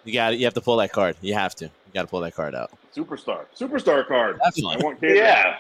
You 0.05 0.13
got 0.13 0.35
it. 0.35 0.39
You 0.39 0.45
have 0.47 0.55
to 0.55 0.61
pull 0.61 0.77
that 0.79 0.93
card. 0.93 1.17
You 1.21 1.35
have 1.35 1.55
to. 1.57 1.67
You 1.67 1.71
got 1.93 2.03
to 2.03 2.09
pull 2.09 2.21
that 2.21 2.35
card 2.35 2.55
out. 2.55 2.71
Superstar, 2.95 3.45
superstar 3.57 4.07
card. 4.07 4.39
Definitely. 4.43 4.77
I 4.77 4.85
want 4.85 4.99
Yeah. 5.03 5.59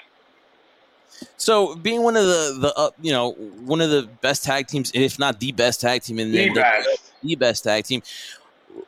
So, 1.37 1.75
being 1.77 2.03
one 2.03 2.17
of 2.17 2.25
the 2.25 2.59
the 2.61 2.75
uh, 2.77 2.91
you 3.01 3.13
know 3.13 3.33
one 3.33 3.81
of 3.81 3.91
the 3.91 4.09
best 4.21 4.45
tag 4.45 4.67
teams, 4.67 4.91
if 4.95 5.19
not 5.19 5.41
the 5.41 5.53
best 5.53 5.81
tag 5.81 6.03
team 6.03 6.19
in 6.19 6.33
the, 6.33 6.49
the 6.49 6.55
best. 6.55 7.13
the 7.23 7.35
best 7.37 7.65
tag 7.65 7.85
team, 7.85 8.03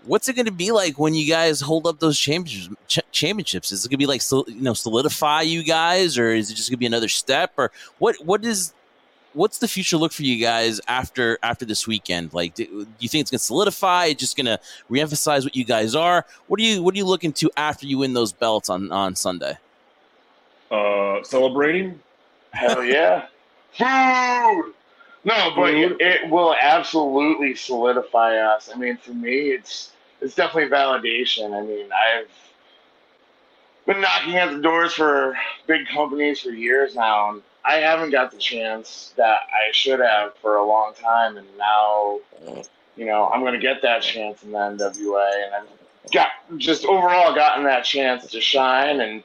what's 0.05 0.29
it 0.29 0.35
going 0.35 0.47
to 0.47 0.53
be 0.53 0.73
like 0.73 0.99
when 0.99 1.15
you 1.15 1.29
guys 1.29 1.61
hold 1.61 1.87
up 1.87 1.99
those 2.01 2.19
championships? 2.19 2.75
Ch- 2.89 3.13
championships 3.13 3.73
is 3.73 3.85
it 3.85 3.89
going 3.89 3.97
to 3.97 3.99
be 3.99 4.07
like 4.07 4.23
you 4.49 4.63
know 4.63 4.75
solidify 4.75 5.43
you 5.43 5.63
guys, 5.63 6.19
or 6.19 6.31
is 6.31 6.51
it 6.51 6.55
just 6.55 6.71
going 6.71 6.77
to 6.77 6.81
be 6.81 6.87
another 6.87 7.09
step, 7.09 7.53
or 7.57 7.71
what? 7.99 8.17
What 8.25 8.45
is 8.45 8.73
what's 9.37 9.59
the 9.59 9.69
future 9.69 9.99
look 9.99 10.13
for 10.13 10.23
you 10.23 10.43
guys 10.43 10.81
after 10.89 11.39
after 11.43 11.65
this 11.65 11.87
weekend? 11.87 12.33
Like, 12.33 12.55
do, 12.55 12.65
do 12.65 12.87
you 13.01 13.09
think 13.09 13.23
it's 13.23 13.31
going 13.31 13.39
to 13.39 13.45
solidify? 13.45 14.07
It's 14.07 14.21
just 14.21 14.37
going 14.37 14.47
to 14.47 14.59
reemphasize 14.91 15.45
what 15.45 15.55
you 15.55 15.65
guys 15.65 15.95
are? 15.95 16.25
What 16.49 16.59
are 16.59 16.63
you 16.63 16.83
What 16.83 16.95
are 16.95 16.99
you 16.99 17.07
looking 17.07 17.33
to 17.35 17.51
after 17.57 17.87
you 17.87 17.99
win 17.99 18.15
those 18.15 18.33
belts 18.33 18.69
on 18.69 18.91
on 18.91 19.15
Sunday? 19.15 19.59
Uh, 20.71 21.23
celebrating. 21.23 22.01
Hell 22.57 22.85
yeah! 22.85 23.27
Food. 23.73 24.73
No, 25.25 25.53
but 25.57 25.75
it, 25.75 26.01
it 26.01 26.31
will 26.31 26.55
absolutely 26.61 27.55
solidify 27.55 28.37
us. 28.37 28.71
I 28.73 28.79
mean, 28.79 28.97
for 28.97 29.13
me, 29.13 29.51
it's 29.51 29.93
it's 30.21 30.35
definitely 30.35 30.71
validation. 30.71 31.53
I 31.53 31.67
mean, 31.67 31.89
I've 31.93 32.31
been 33.87 34.01
knocking 34.01 34.37
at 34.37 34.53
the 34.53 34.61
doors 34.61 34.95
for 34.95 35.37
big 35.67 35.87
companies 35.89 36.41
for 36.41 36.51
years 36.51 36.95
now, 36.95 37.31
and 37.31 37.43
I 37.65 37.75
haven't 37.77 38.11
got 38.11 38.31
the 38.31 38.39
chance 38.39 39.13
that 39.17 39.41
I 39.51 39.73
should 39.73 40.01
have 40.01 40.37
for 40.37 40.57
a 40.57 40.65
long 40.67 40.95
time, 40.95 41.37
and 41.37 41.47
now, 41.59 42.21
you 42.97 43.05
know, 43.05 43.29
I'm 43.29 43.41
going 43.41 43.55
to 43.55 43.61
get 43.61 43.83
that 43.83 44.03
chance 44.03 44.43
in 44.45 44.53
the 44.53 44.59
NWA, 44.59 45.45
and 45.45 45.55
I've 45.55 46.13
got 46.13 46.29
just 46.57 46.85
overall 46.85 47.35
gotten 47.35 47.65
that 47.65 47.85
chance 47.85 48.29
to 48.31 48.41
shine, 48.41 49.01
and 49.01 49.23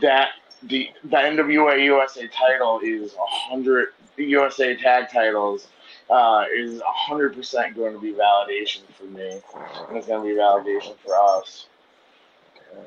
that 0.00 0.30
the 0.68 0.90
the 1.04 1.16
NWA 1.16 1.82
USA 1.84 2.26
title 2.28 2.80
is 2.82 3.14
hundred 3.18 3.88
USA 4.16 4.74
tag 4.76 5.10
titles 5.12 5.68
uh, 6.10 6.44
is 6.54 6.80
hundred 6.84 7.34
percent 7.34 7.76
going 7.76 7.92
to 7.92 8.00
be 8.00 8.12
validation 8.12 8.82
for 8.96 9.04
me, 9.04 9.40
and 9.88 9.96
it's 9.96 10.06
going 10.06 10.22
to 10.22 10.34
be 10.34 10.40
validation 10.40 10.94
for 11.04 11.14
us. 11.16 11.66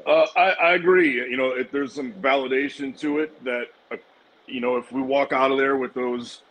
Uh, 0.05 0.25
I, 0.35 0.51
I 0.51 0.73
agree. 0.73 1.13
You 1.13 1.37
know, 1.37 1.51
if 1.51 1.71
there's 1.71 1.93
some 1.93 2.13
validation 2.13 2.97
to 2.99 3.19
it 3.19 3.43
that 3.43 3.67
uh, 3.91 3.97
you 4.45 4.61
know, 4.61 4.77
if 4.77 4.91
we 4.91 5.01
walk 5.01 5.33
out 5.33 5.51
of 5.51 5.57
there 5.57 5.77
with 5.77 5.93
those 5.93 6.41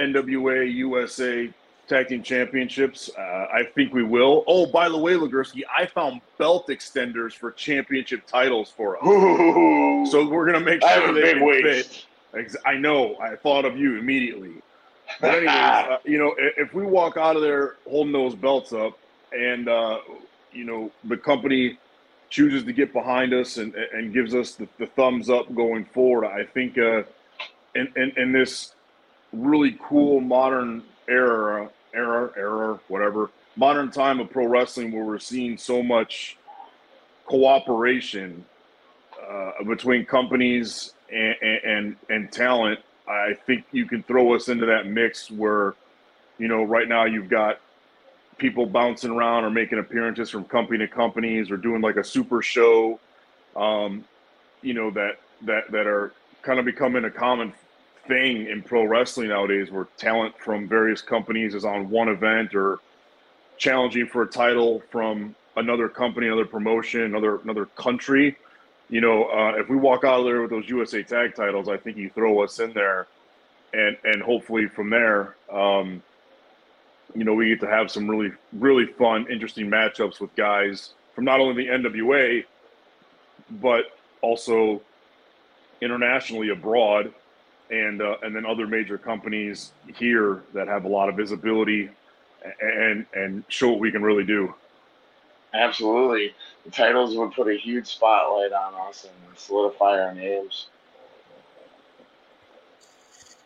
NWA 0.00 0.72
USA 0.74 1.50
Tag 1.88 2.08
Team 2.08 2.22
Championships, 2.22 3.10
uh, 3.16 3.20
I 3.20 3.64
think 3.74 3.92
we 3.92 4.02
will. 4.02 4.44
Oh, 4.46 4.66
by 4.66 4.88
the 4.88 4.98
way, 4.98 5.14
Legursky, 5.14 5.62
I 5.76 5.86
found 5.86 6.20
belt 6.38 6.68
extenders 6.68 7.32
for 7.32 7.52
championship 7.52 8.26
titles 8.26 8.70
for 8.70 8.96
us. 8.96 9.06
Ooh, 9.06 10.06
so 10.10 10.28
we're 10.28 10.46
gonna 10.46 10.64
make 10.64 10.82
sure 10.82 11.12
they 11.12 11.34
fit. 11.62 12.06
I 12.64 12.74
know. 12.74 13.16
I 13.18 13.36
thought 13.36 13.64
of 13.64 13.76
you 13.76 13.98
immediately. 13.98 14.54
But 15.20 15.34
anyways, 15.34 15.48
uh, 15.48 15.98
you 16.04 16.18
know, 16.18 16.34
if 16.38 16.74
we 16.74 16.84
walk 16.84 17.16
out 17.16 17.36
of 17.36 17.42
there 17.42 17.76
holding 17.88 18.12
those 18.12 18.34
belts 18.34 18.72
up, 18.72 18.98
and 19.32 19.68
uh, 19.68 19.98
you 20.52 20.64
know 20.64 20.90
the 21.04 21.16
company 21.16 21.78
chooses 22.30 22.64
to 22.64 22.72
get 22.72 22.92
behind 22.92 23.32
us 23.32 23.58
and, 23.58 23.74
and 23.74 24.12
gives 24.12 24.34
us 24.34 24.54
the, 24.54 24.66
the 24.78 24.86
thumbs 24.86 25.30
up 25.30 25.54
going 25.54 25.84
forward, 25.84 26.26
I 26.26 26.44
think 26.44 26.76
uh, 26.76 27.04
in, 27.74 27.92
in, 27.94 28.12
in 28.16 28.32
this 28.32 28.74
really 29.32 29.78
cool 29.80 30.20
modern 30.20 30.82
era, 31.08 31.70
era, 31.94 32.30
era, 32.36 32.80
whatever, 32.88 33.30
modern 33.56 33.90
time 33.90 34.20
of 34.20 34.30
pro 34.30 34.46
wrestling 34.46 34.92
where 34.92 35.04
we're 35.04 35.18
seeing 35.18 35.56
so 35.56 35.82
much 35.82 36.36
cooperation 37.26 38.44
uh, 39.28 39.64
between 39.64 40.04
companies 40.04 40.92
and, 41.12 41.36
and, 41.42 41.96
and 42.10 42.32
talent, 42.32 42.80
I 43.08 43.34
think 43.46 43.64
you 43.72 43.86
can 43.86 44.02
throw 44.02 44.34
us 44.34 44.48
into 44.48 44.66
that 44.66 44.86
mix 44.86 45.30
where, 45.30 45.74
you 46.38 46.48
know, 46.48 46.64
right 46.64 46.88
now 46.88 47.04
you've 47.04 47.28
got 47.28 47.60
people 48.38 48.66
bouncing 48.66 49.10
around 49.10 49.44
or 49.44 49.50
making 49.50 49.78
appearances 49.78 50.30
from 50.30 50.44
company 50.44 50.78
to 50.78 50.88
companies 50.88 51.50
or 51.50 51.56
doing 51.56 51.80
like 51.80 51.96
a 51.96 52.04
super 52.04 52.42
show, 52.42 52.98
um, 53.56 54.04
you 54.62 54.74
know, 54.74 54.90
that 54.90 55.20
that 55.42 55.70
that 55.70 55.86
are 55.86 56.12
kind 56.42 56.58
of 56.58 56.64
becoming 56.64 57.04
a 57.04 57.10
common 57.10 57.52
thing 58.06 58.46
in 58.48 58.62
pro 58.62 58.84
wrestling 58.84 59.28
nowadays, 59.28 59.70
where 59.70 59.88
talent 59.96 60.34
from 60.38 60.68
various 60.68 61.00
companies 61.00 61.54
is 61.54 61.64
on 61.64 61.90
one 61.90 62.08
event 62.08 62.54
or 62.54 62.80
challenging 63.56 64.06
for 64.06 64.22
a 64.22 64.26
title 64.26 64.82
from 64.90 65.34
another 65.56 65.88
company, 65.88 66.26
another 66.26 66.44
promotion, 66.44 67.02
another 67.02 67.38
another 67.38 67.66
country. 67.66 68.36
You 68.90 69.00
know, 69.00 69.24
uh, 69.24 69.54
if 69.56 69.68
we 69.68 69.76
walk 69.76 70.04
out 70.04 70.20
of 70.20 70.26
there 70.26 70.42
with 70.42 70.50
those 70.50 70.68
USA 70.68 71.02
Tag 71.02 71.34
titles, 71.34 71.68
I 71.68 71.76
think 71.76 71.96
you 71.96 72.10
throw 72.10 72.42
us 72.42 72.58
in 72.60 72.72
there, 72.72 73.06
and 73.72 73.96
and 74.04 74.22
hopefully 74.22 74.68
from 74.68 74.90
there, 74.90 75.36
um, 75.50 76.02
you 77.14 77.24
know, 77.24 77.34
we 77.34 77.48
get 77.48 77.60
to 77.60 77.68
have 77.68 77.90
some 77.90 78.08
really 78.08 78.32
really 78.52 78.86
fun, 78.86 79.26
interesting 79.30 79.70
matchups 79.70 80.20
with 80.20 80.34
guys 80.36 80.92
from 81.14 81.24
not 81.24 81.40
only 81.40 81.64
the 81.64 81.70
NWA, 81.70 82.44
but 83.50 83.84
also 84.20 84.82
internationally 85.80 86.48
abroad, 86.48 87.12
and 87.70 88.02
uh, 88.02 88.16
and 88.22 88.34
then 88.34 88.44
other 88.44 88.66
major 88.66 88.98
companies 88.98 89.72
here 89.94 90.42
that 90.52 90.68
have 90.68 90.84
a 90.84 90.88
lot 90.88 91.08
of 91.08 91.16
visibility 91.16 91.90
and 92.60 93.06
and 93.14 93.44
show 93.48 93.70
what 93.70 93.80
we 93.80 93.90
can 93.90 94.02
really 94.02 94.24
do. 94.24 94.54
Absolutely. 95.54 96.34
The 96.64 96.70
titles 96.70 97.16
would 97.16 97.32
put 97.32 97.48
a 97.48 97.56
huge 97.56 97.86
spotlight 97.86 98.52
on 98.52 98.74
us 98.88 99.04
and 99.04 99.38
solidify 99.38 100.00
our 100.00 100.14
names. 100.14 100.66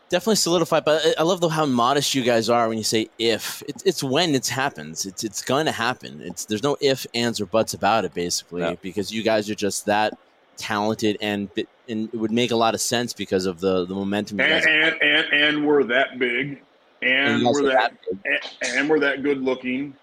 Definitely 0.08 0.37
solidify, 0.37 0.80
but 0.80 1.02
I 1.18 1.22
love 1.22 1.42
the, 1.42 1.50
how 1.50 1.66
modest 1.66 2.14
you 2.14 2.22
guys 2.22 2.48
are 2.48 2.66
when 2.66 2.78
you 2.78 2.84
say 2.84 3.10
if. 3.18 3.62
It's, 3.68 3.82
it's 3.82 4.02
when 4.02 4.34
it 4.34 4.46
happens. 4.46 5.04
It's 5.04 5.22
it's 5.22 5.42
going 5.42 5.66
to 5.66 5.72
happen. 5.72 6.22
It's 6.22 6.46
there's 6.46 6.62
no 6.62 6.78
if, 6.80 7.06
ands, 7.12 7.42
or 7.42 7.46
buts 7.46 7.75
about 7.75 8.06
it, 8.06 8.14
basically, 8.14 8.62
yeah. 8.62 8.76
because 8.80 9.12
you 9.12 9.22
guys 9.22 9.50
are 9.50 9.54
just 9.54 9.84
that 9.84 10.16
talented 10.56 11.18
and 11.20 11.50
and 11.88 12.09
it 12.12 12.16
would 12.16 12.33
make 12.33 12.50
a 12.50 12.57
lot 12.57 12.75
of 12.75 12.80
sense 12.80 13.12
because 13.12 13.47
of 13.47 13.61
the 13.61 13.85
the 13.87 13.95
momentum. 13.95 14.40
And 14.40 14.64
and, 14.64 15.02
and, 15.02 15.33
and 15.33 15.66
we're 15.66 15.85
that 15.85 16.18
big, 16.18 16.62
and, 17.02 17.42
and 17.42 17.45
we're 17.45 17.62
that, 17.73 17.95
that 18.25 18.54
and, 18.62 18.78
and, 18.78 18.90
we're 18.90 19.00
that 19.00 19.23
good 19.23 19.42
looking, 19.42 19.95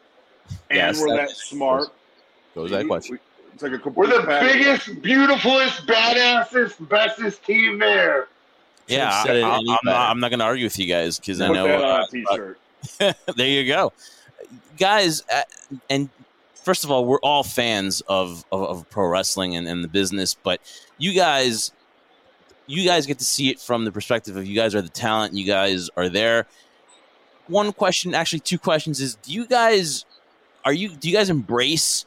and 0.70 0.78
yes, 0.78 1.00
we're 1.00 1.16
that 1.16 1.30
smart. 1.32 1.88
Goes 2.54 2.72
that 2.72 2.88
question. 2.88 3.20
It's 3.54 3.64
like 3.64 3.72
a 3.74 3.90
we're 3.90 4.08
the 4.08 4.24
package. 4.26 4.86
biggest, 4.86 5.02
beautifulest, 5.02 5.88
badassest, 5.88 6.90
bestest 6.90 7.44
team 7.46 7.80
there. 7.80 8.28
Yeah, 8.88 9.10
I, 9.10 9.58
am 9.58 9.64
not, 9.64 9.80
I'm 9.86 10.20
not 10.20 10.30
going 10.30 10.40
to 10.40 10.46
argue 10.46 10.66
with 10.66 10.78
you 10.78 10.86
guys 10.86 11.20
because 11.20 11.42
I 11.42 11.48
know. 11.48 11.66
Uh, 11.68 12.06
t-shirt. 12.08 12.60
there 13.36 13.48
you 13.48 13.66
go, 13.66 13.94
guys. 14.78 15.24
Uh, 15.34 15.42
and 15.90 16.10
first 16.54 16.84
of 16.84 16.92
all, 16.92 17.06
we're 17.06 17.20
all 17.20 17.44
fans 17.44 18.02
of 18.08 18.44
of, 18.52 18.64
of 18.64 18.90
pro 18.90 19.08
wrestling 19.08 19.56
and, 19.56 19.68
and 19.68 19.84
the 19.84 19.88
business, 19.88 20.36
but 20.36 20.60
you 20.98 21.14
guys, 21.14 21.72
you 22.68 22.86
guys 22.86 23.06
get 23.06 23.20
to 23.20 23.26
see 23.26 23.50
it 23.50 23.60
from 23.60 23.86
the 23.86 23.92
perspective 23.92 24.36
of 24.38 24.46
you 24.46 24.56
guys 24.56 24.76
are 24.76 24.82
the 24.82 24.90
talent. 24.90 25.34
You 25.34 25.46
guys 25.46 25.90
are 25.98 26.10
there. 26.10 26.48
One 27.48 27.72
question, 27.74 28.16
actually, 28.16 28.40
two 28.40 28.58
questions 28.58 29.00
is: 29.00 29.16
Do 29.16 29.32
you 29.32 29.46
guys 29.46 30.06
are 30.66 30.74
you 30.74 30.90
do 30.90 31.10
you 31.10 31.16
guys 31.16 31.30
embrace 31.30 32.06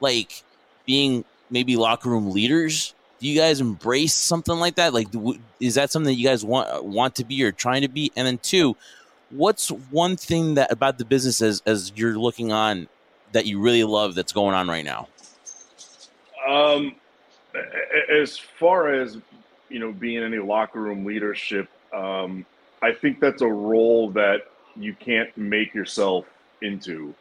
like 0.00 0.42
being 0.84 1.24
maybe 1.48 1.76
locker 1.76 2.10
room 2.10 2.30
leaders? 2.30 2.94
Do 3.20 3.28
you 3.28 3.38
guys 3.38 3.60
embrace 3.60 4.14
something 4.14 4.56
like 4.56 4.76
that? 4.76 4.92
Like, 4.92 5.08
is 5.60 5.76
that 5.76 5.90
something 5.90 6.12
that 6.12 6.18
you 6.18 6.26
guys 6.26 6.44
want 6.44 6.84
want 6.84 7.14
to 7.16 7.24
be 7.24 7.42
or 7.44 7.52
trying 7.52 7.82
to 7.82 7.88
be? 7.88 8.10
And 8.16 8.26
then 8.26 8.38
two, 8.38 8.76
what's 9.30 9.68
one 9.68 10.16
thing 10.16 10.54
that 10.54 10.72
about 10.72 10.98
the 10.98 11.04
business 11.04 11.40
as 11.40 11.62
as 11.64 11.92
you're 11.94 12.18
looking 12.18 12.52
on 12.52 12.88
that 13.32 13.46
you 13.46 13.60
really 13.60 13.84
love 13.84 14.14
that's 14.16 14.32
going 14.32 14.54
on 14.54 14.68
right 14.68 14.84
now? 14.84 15.06
Um, 16.48 16.96
as 18.08 18.36
far 18.36 18.92
as 18.92 19.18
you 19.68 19.78
know, 19.78 19.92
being 19.92 20.22
any 20.22 20.38
locker 20.38 20.80
room 20.80 21.04
leadership, 21.04 21.68
um, 21.92 22.44
I 22.82 22.92
think 22.92 23.20
that's 23.20 23.42
a 23.42 23.48
role 23.48 24.10
that 24.10 24.42
you 24.76 24.94
can't 24.94 25.36
make 25.36 25.74
yourself 25.74 26.26
into. 26.62 27.14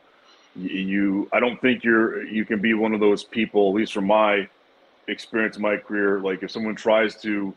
You 0.56 1.30
i 1.32 1.40
don't 1.40 1.62
think 1.62 1.84
you're 1.84 2.26
you 2.26 2.44
can 2.44 2.60
be 2.60 2.74
one 2.74 2.94
of 2.94 3.00
those 3.00 3.24
people 3.24 3.70
at 3.70 3.76
least 3.76 3.94
from 3.94 4.08
my 4.08 4.50
experience 5.08 5.56
in 5.56 5.62
my 5.62 5.78
career 5.78 6.20
like 6.20 6.42
if 6.42 6.50
someone 6.50 6.76
tries 6.76 7.22
to 7.22 7.54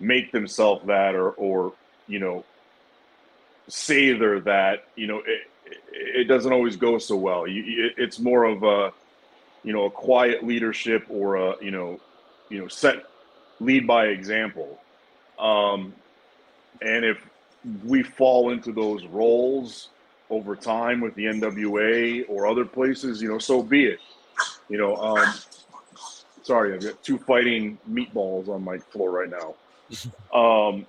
make 0.00 0.32
themselves 0.32 0.84
that 0.86 1.14
or 1.14 1.32
or 1.32 1.74
you 2.08 2.18
know 2.18 2.44
say 3.68 4.14
they're 4.14 4.40
that 4.40 4.84
you 4.96 5.06
know 5.06 5.18
it, 5.18 5.42
it 5.92 6.24
doesn't 6.24 6.52
always 6.52 6.76
go 6.76 6.98
so 6.98 7.16
well. 7.16 7.46
You, 7.46 7.86
it, 7.86 7.94
it's 7.96 8.18
more 8.18 8.44
of 8.44 8.62
a 8.62 8.92
you 9.62 9.72
know 9.72 9.86
a 9.86 9.90
quiet 9.90 10.44
leadership 10.44 11.06
or 11.08 11.36
a 11.36 11.62
you 11.62 11.70
know 11.70 12.00
you 12.50 12.58
know 12.58 12.68
set 12.68 13.04
lead 13.60 13.86
by 13.86 14.06
example 14.06 14.78
um 15.38 15.94
and 16.82 17.04
if 17.04 17.26
we 17.84 18.02
fall 18.02 18.50
into 18.50 18.72
those 18.72 19.04
roles 19.06 19.88
over 20.30 20.54
time 20.56 21.00
with 21.00 21.14
the 21.14 21.24
NWA 21.24 22.24
or 22.28 22.46
other 22.46 22.64
places, 22.64 23.20
you 23.20 23.28
know, 23.28 23.38
so 23.38 23.62
be 23.62 23.86
it. 23.86 23.98
You 24.68 24.78
know, 24.78 24.96
um, 24.96 25.34
sorry, 26.42 26.72
I've 26.72 26.82
got 26.82 27.02
two 27.02 27.18
fighting 27.18 27.78
meatballs 27.90 28.48
on 28.48 28.62
my 28.62 28.78
floor 28.78 29.10
right 29.10 29.30
now. 29.30 29.54
Um, 30.32 30.86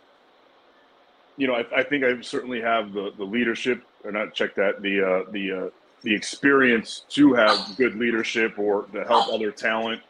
you 1.38 1.48
know, 1.48 1.56
I, 1.56 1.66
I, 1.76 1.84
think 1.84 2.04
I 2.04 2.22
certainly 2.22 2.62
have 2.62 2.94
the 2.94 3.12
the 3.18 3.24
leadership, 3.24 3.82
or 4.04 4.12
not 4.12 4.36
check 4.36 4.54
that 4.56 4.84
the 4.84 5.02
uh, 5.02 5.32
the 5.32 5.52
uh, 5.52 5.70
the 6.04 6.14
experience 6.14 7.06
to 7.10 7.34
have 7.34 7.76
good 7.78 7.96
leadership 7.96 8.60
or 8.60 8.84
to 8.94 9.04
help 9.06 9.34
other 9.34 9.50
talent, 9.50 10.04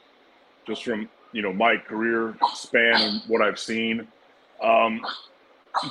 just 0.67 0.83
from 0.83 1.07
you 1.31 1.41
know 1.41 1.53
my 1.53 1.77
career 1.77 2.35
span 2.53 3.01
and 3.01 3.21
what 3.27 3.41
I've 3.41 3.59
seen. 3.59 4.07
Um, 4.61 5.01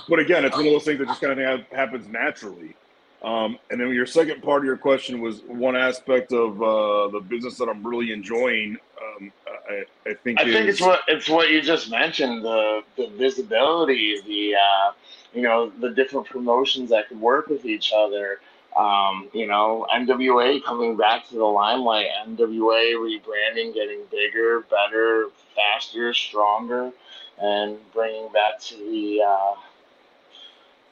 but 0.08 0.18
again, 0.18 0.44
it's 0.44 0.56
one 0.56 0.66
of 0.66 0.72
those 0.72 0.84
things 0.84 0.98
that 0.98 1.08
just 1.08 1.20
kind 1.20 1.38
of 1.40 1.66
happens 1.70 2.06
naturally. 2.08 2.76
Um, 3.22 3.58
and 3.70 3.78
then 3.80 3.90
your 3.90 4.06
second 4.06 4.42
part 4.42 4.60
of 4.60 4.64
your 4.64 4.78
question 4.78 5.20
was 5.20 5.42
one 5.42 5.76
aspect 5.76 6.32
of 6.32 6.62
uh, 6.62 7.08
the 7.08 7.20
business 7.20 7.58
that 7.58 7.68
I'm 7.68 7.86
really 7.86 8.12
enjoying. 8.12 8.78
Um, 9.00 9.32
I, 9.46 9.84
I, 10.08 10.14
think 10.14 10.40
I 10.40 10.44
is, 10.44 10.54
think 10.54 10.68
it's 10.68 10.80
what 10.80 11.00
it's 11.06 11.28
what 11.28 11.50
you 11.50 11.60
just 11.60 11.90
mentioned 11.90 12.42
the 12.42 12.80
the 12.96 13.08
visibility, 13.08 14.20
the 14.26 14.54
uh, 14.54 14.92
you 15.34 15.42
know 15.42 15.70
the 15.80 15.90
different 15.90 16.26
promotions 16.26 16.88
that 16.90 17.08
could 17.08 17.20
work 17.20 17.48
with 17.48 17.66
each 17.66 17.92
other. 17.94 18.40
Um, 18.76 19.28
you 19.32 19.46
know, 19.46 19.86
NWA 19.92 20.62
coming 20.62 20.96
back 20.96 21.28
to 21.28 21.34
the 21.34 21.44
limelight, 21.44 22.06
NWA 22.26 22.94
rebranding, 22.94 23.74
getting 23.74 24.02
bigger, 24.10 24.60
better, 24.70 25.28
faster, 25.56 26.14
stronger, 26.14 26.92
and 27.38 27.78
bringing 27.92 28.30
back 28.32 28.60
to 28.60 28.76
the 28.76 29.22
uh, 29.26 29.54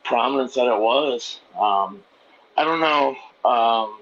prominence 0.02 0.54
that 0.54 0.66
it 0.66 0.80
was. 0.80 1.40
Um, 1.58 2.02
I 2.56 2.64
don't 2.64 2.80
know 2.80 3.16
um, 3.49 4.00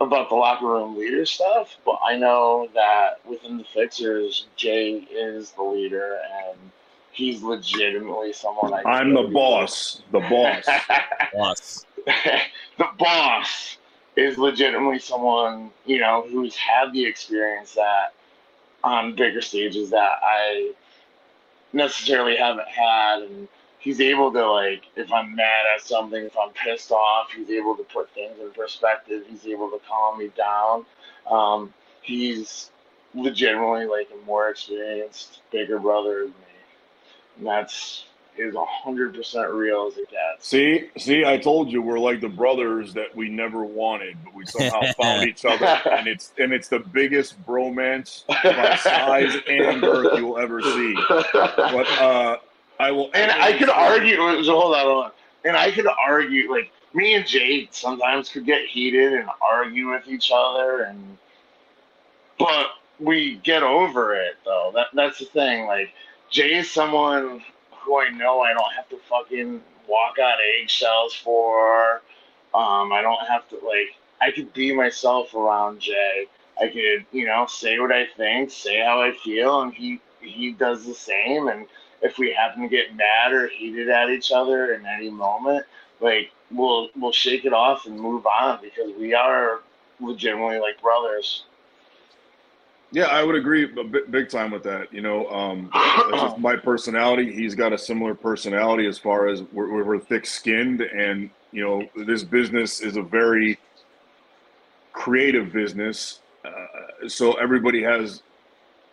about 0.00 0.28
the 0.28 0.34
locker 0.34 0.66
room 0.66 0.98
leader 0.98 1.24
stuff, 1.24 1.76
but 1.84 1.98
I 2.04 2.16
know 2.16 2.68
that 2.74 3.24
within 3.26 3.56
the 3.56 3.64
Fixers, 3.64 4.46
Jay 4.56 5.06
is 5.10 5.52
the 5.52 5.62
leader, 5.62 6.18
and 6.42 6.58
he's 7.12 7.42
legitimately 7.42 8.32
someone 8.34 8.74
I. 8.74 8.82
I'm 8.82 9.14
the 9.14 9.22
boss. 9.22 10.02
The 10.12 10.20
boss. 10.20 10.66
boss. 11.32 11.86
the 12.78 12.86
boss 12.98 13.78
is 14.16 14.38
legitimately 14.38 14.98
someone 14.98 15.70
you 15.86 15.98
know 15.98 16.26
who's 16.30 16.54
had 16.54 16.92
the 16.92 17.04
experience 17.04 17.74
that 17.74 18.12
on 18.84 19.14
bigger 19.14 19.40
stages 19.40 19.90
that 19.90 20.18
I 20.22 20.72
necessarily 21.72 22.36
haven't 22.36 22.68
had, 22.68 23.22
and 23.22 23.48
he's 23.78 24.00
able 24.00 24.32
to 24.32 24.50
like 24.50 24.84
if 24.96 25.12
I'm 25.12 25.34
mad 25.34 25.64
at 25.74 25.86
something, 25.86 26.24
if 26.24 26.36
I'm 26.38 26.50
pissed 26.50 26.92
off, 26.92 27.28
he's 27.36 27.50
able 27.50 27.76
to 27.76 27.82
put 27.84 28.10
things 28.14 28.38
in 28.40 28.50
perspective. 28.52 29.24
He's 29.28 29.46
able 29.46 29.70
to 29.70 29.80
calm 29.88 30.18
me 30.18 30.30
down. 30.36 30.86
Um, 31.30 31.74
he's 32.02 32.70
legitimately 33.14 33.86
like 33.86 34.08
a 34.12 34.26
more 34.26 34.48
experienced, 34.50 35.40
bigger 35.50 35.78
brother 35.78 36.20
than 36.22 36.28
me. 36.28 36.34
And 37.38 37.46
that's 37.46 38.04
is 38.36 38.54
hundred 38.58 39.14
percent 39.14 39.50
real 39.50 39.88
as 39.90 39.98
it 39.98 40.10
gets. 40.10 40.46
See, 40.46 40.90
see, 40.98 41.24
I 41.24 41.38
told 41.38 41.70
you 41.70 41.82
we're 41.82 41.98
like 41.98 42.20
the 42.20 42.28
brothers 42.28 42.94
that 42.94 43.14
we 43.14 43.28
never 43.28 43.64
wanted, 43.64 44.16
but 44.24 44.34
we 44.34 44.46
somehow 44.46 44.80
found 45.00 45.28
each 45.28 45.44
other, 45.44 45.66
and 45.90 46.06
it's 46.06 46.32
and 46.38 46.52
it's 46.52 46.68
the 46.68 46.80
biggest 46.80 47.44
bromance 47.46 48.26
by 48.26 48.76
size 48.76 49.34
and 49.48 49.80
girth 49.80 50.18
you'll 50.18 50.38
ever 50.38 50.60
see. 50.60 50.94
But 51.08 51.88
uh, 52.00 52.38
I 52.78 52.90
will. 52.90 53.10
And 53.14 53.30
I 53.30 53.56
could 53.56 53.70
argue. 53.70 54.16
So 54.44 54.60
hold 54.60 54.74
on, 54.74 54.80
hold 54.80 55.04
on. 55.06 55.10
And 55.44 55.56
I 55.56 55.70
could 55.70 55.86
argue, 55.86 56.50
like 56.50 56.70
me 56.94 57.14
and 57.14 57.26
Jay 57.26 57.68
sometimes 57.70 58.28
could 58.28 58.46
get 58.46 58.66
heated 58.66 59.12
and 59.12 59.28
argue 59.40 59.90
with 59.90 60.08
each 60.08 60.30
other, 60.34 60.82
and 60.82 61.18
but 62.38 62.66
we 62.98 63.36
get 63.36 63.62
over 63.62 64.14
it 64.14 64.36
though. 64.44 64.72
That 64.74 64.88
that's 64.94 65.18
the 65.18 65.26
thing. 65.26 65.66
Like 65.66 65.90
Jay 66.30 66.54
is 66.54 66.70
someone 66.70 67.42
who 67.84 68.00
I 68.00 68.08
know 68.10 68.40
I 68.40 68.52
don't 68.52 68.72
have 68.74 68.88
to 68.90 68.98
fucking 69.08 69.62
walk 69.88 70.18
on 70.18 70.34
eggshells 70.60 71.14
for. 71.14 72.02
Um, 72.54 72.92
I 72.92 73.00
don't 73.02 73.26
have 73.26 73.48
to 73.48 73.56
like 73.56 73.96
I 74.20 74.30
could 74.30 74.52
be 74.52 74.74
myself 74.74 75.34
around 75.34 75.80
Jay. 75.80 76.26
I 76.60 76.68
could, 76.68 77.04
you 77.12 77.26
know, 77.26 77.46
say 77.46 77.78
what 77.78 77.92
I 77.92 78.06
think, 78.16 78.50
say 78.50 78.80
how 78.80 79.02
I 79.02 79.12
feel, 79.12 79.62
and 79.62 79.72
he 79.74 80.00
he 80.20 80.52
does 80.52 80.86
the 80.86 80.94
same. 80.94 81.48
And 81.48 81.66
if 82.02 82.18
we 82.18 82.32
happen 82.32 82.62
to 82.62 82.68
get 82.68 82.94
mad 82.96 83.32
or 83.32 83.48
heated 83.48 83.88
at 83.88 84.10
each 84.10 84.30
other 84.32 84.74
in 84.74 84.86
any 84.86 85.10
moment, 85.10 85.66
like 86.00 86.30
we'll 86.50 86.90
we'll 86.96 87.12
shake 87.12 87.44
it 87.44 87.52
off 87.52 87.86
and 87.86 87.98
move 87.98 88.26
on 88.26 88.60
because 88.62 88.92
we 88.98 89.14
are 89.14 89.60
legitimately 90.00 90.60
like 90.60 90.80
brothers. 90.80 91.44
Yeah, 92.94 93.06
I 93.06 93.24
would 93.24 93.34
agree 93.34 93.68
big 94.10 94.28
time 94.28 94.52
with 94.52 94.62
that. 94.62 94.94
You 94.94 95.00
know, 95.00 95.28
um, 95.28 95.68
my 96.38 96.54
personality. 96.54 97.32
He's 97.32 97.56
got 97.56 97.72
a 97.72 97.78
similar 97.78 98.14
personality 98.14 98.86
as 98.86 98.98
far 98.98 99.26
as 99.26 99.42
we're, 99.52 99.82
we're 99.82 99.98
thick 99.98 100.24
skinned, 100.24 100.80
and 100.80 101.28
you 101.50 101.64
know, 101.64 102.04
this 102.06 102.22
business 102.22 102.80
is 102.80 102.96
a 102.96 103.02
very 103.02 103.58
creative 104.92 105.52
business. 105.52 106.20
Uh, 106.44 107.08
so 107.08 107.32
everybody 107.32 107.82
has, 107.82 108.22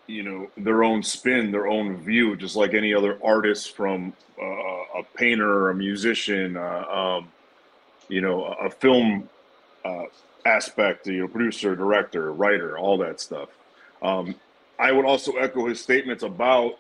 you 0.08 0.24
know, 0.24 0.50
their 0.58 0.84
own 0.84 1.04
spin, 1.04 1.52
their 1.52 1.68
own 1.68 1.96
view, 1.98 2.36
just 2.36 2.56
like 2.56 2.74
any 2.74 2.96
other 2.96 3.20
artist 3.24 3.76
from 3.76 4.14
uh, 4.42 4.46
a 5.00 5.04
painter, 5.14 5.70
a 5.70 5.76
musician, 5.76 6.58
uh, 6.58 7.20
um, 7.20 7.32
you 8.10 8.22
know, 8.22 8.46
a 8.46 8.70
film 8.72 9.30
uh, 9.86 10.06
aspect, 10.48 11.06
you 11.06 11.20
know, 11.20 11.28
producer, 11.28 11.76
director, 11.76 12.34
writer, 12.34 12.80
all 12.80 12.98
that 12.98 13.22
stuff. 13.22 13.50
Um, 14.02 14.36
I 14.80 14.92
would 14.92 15.06
also 15.06 15.34
echo 15.34 15.68
his 15.68 15.80
statements 15.80 16.24
about, 16.24 16.80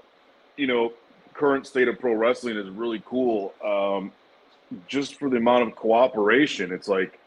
you 0.58 0.68
know, 0.68 0.94
current 1.34 1.68
state 1.68 1.88
of 1.88 2.00
pro 2.00 2.14
wrestling 2.14 2.58
is 2.58 2.70
really 2.70 3.02
cool. 3.06 3.54
Um, 3.64 4.12
just 4.88 5.16
for 5.16 5.30
the 5.30 5.38
amount 5.38 5.68
of 5.68 5.76
cooperation, 5.76 6.72
it's 6.72 6.88
like, 6.88 7.20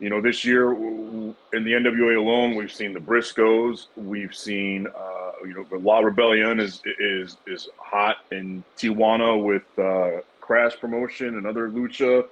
you 0.00 0.10
know, 0.10 0.20
this 0.20 0.44
year 0.44 0.72
in 0.72 1.34
the 1.52 1.72
NWA 1.72 2.16
alone, 2.18 2.56
we've 2.56 2.72
seen 2.72 2.92
the 2.92 3.00
Briscoes, 3.00 3.86
we've 3.96 4.34
seen, 4.34 4.86
uh, 4.88 5.32
you 5.46 5.54
know, 5.54 5.78
La 5.78 6.00
Rebellion 6.00 6.58
is 6.58 6.82
is 6.98 7.36
is 7.46 7.68
hot 7.78 8.16
in 8.32 8.64
Tijuana 8.76 9.42
with 9.42 9.62
uh, 9.78 10.22
Crash 10.40 10.78
Promotion 10.80 11.36
and 11.36 11.46
other 11.46 11.68
lucha. 11.70 12.26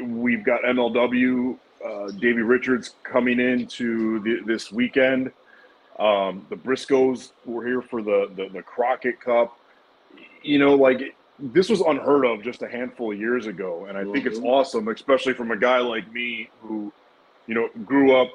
We've 0.00 0.44
got 0.44 0.62
MLW 0.62 1.58
uh, 1.84 2.10
Davey 2.12 2.42
Richards 2.42 2.94
coming 3.02 3.40
into 3.40 4.20
the, 4.20 4.40
this 4.44 4.72
weekend. 4.72 5.32
Um, 5.98 6.46
the 6.48 6.56
Briscoes 6.56 7.32
were 7.44 7.66
here 7.66 7.82
for 7.82 8.02
the, 8.02 8.30
the, 8.36 8.48
the 8.48 8.62
Crockett 8.62 9.20
Cup. 9.20 9.58
You 10.42 10.58
know, 10.58 10.74
like 10.74 11.16
this 11.38 11.68
was 11.68 11.80
unheard 11.80 12.24
of 12.24 12.42
just 12.42 12.62
a 12.62 12.68
handful 12.68 13.12
of 13.12 13.18
years 13.18 13.46
ago, 13.46 13.86
and 13.86 13.98
I 13.98 14.04
think 14.04 14.26
it's 14.26 14.38
mm-hmm. 14.38 14.46
awesome, 14.46 14.88
especially 14.88 15.34
from 15.34 15.50
a 15.50 15.56
guy 15.56 15.78
like 15.78 16.10
me 16.12 16.50
who, 16.62 16.92
you 17.46 17.54
know, 17.54 17.68
grew 17.84 18.16
up 18.16 18.30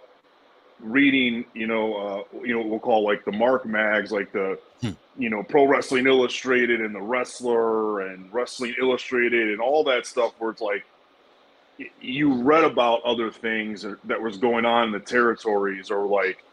reading, 0.80 1.46
you 1.54 1.68
know, 1.68 1.96
uh, 1.96 2.40
you 2.42 2.54
know, 2.54 2.60
what 2.60 2.70
we'll 2.70 2.80
call 2.80 3.04
like 3.06 3.24
the 3.26 3.32
Mark 3.32 3.66
mags, 3.66 4.12
like 4.12 4.32
the, 4.32 4.60
hmm. 4.82 4.90
you 5.18 5.30
know, 5.30 5.44
Pro 5.44 5.66
Wrestling 5.66 6.08
Illustrated 6.08 6.82
and 6.82 6.94
the 6.94 7.02
Wrestler 7.02 8.02
and 8.02 8.32
Wrestling 8.34 8.76
Illustrated 8.80 9.50
and 9.50 9.62
all 9.62 9.84
that 9.86 10.06
stuff, 10.06 10.34
where 10.40 10.52
it's 10.52 10.62
like 10.62 10.84
you 12.02 12.34
read 12.42 12.64
about 12.64 13.02
other 13.04 13.32
things 13.32 13.86
that 14.04 14.22
was 14.22 14.38
going 14.38 14.66
on 14.66 14.88
in 14.88 14.92
the 14.92 15.00
territories 15.00 15.90
or 15.90 16.06
like 16.06 16.44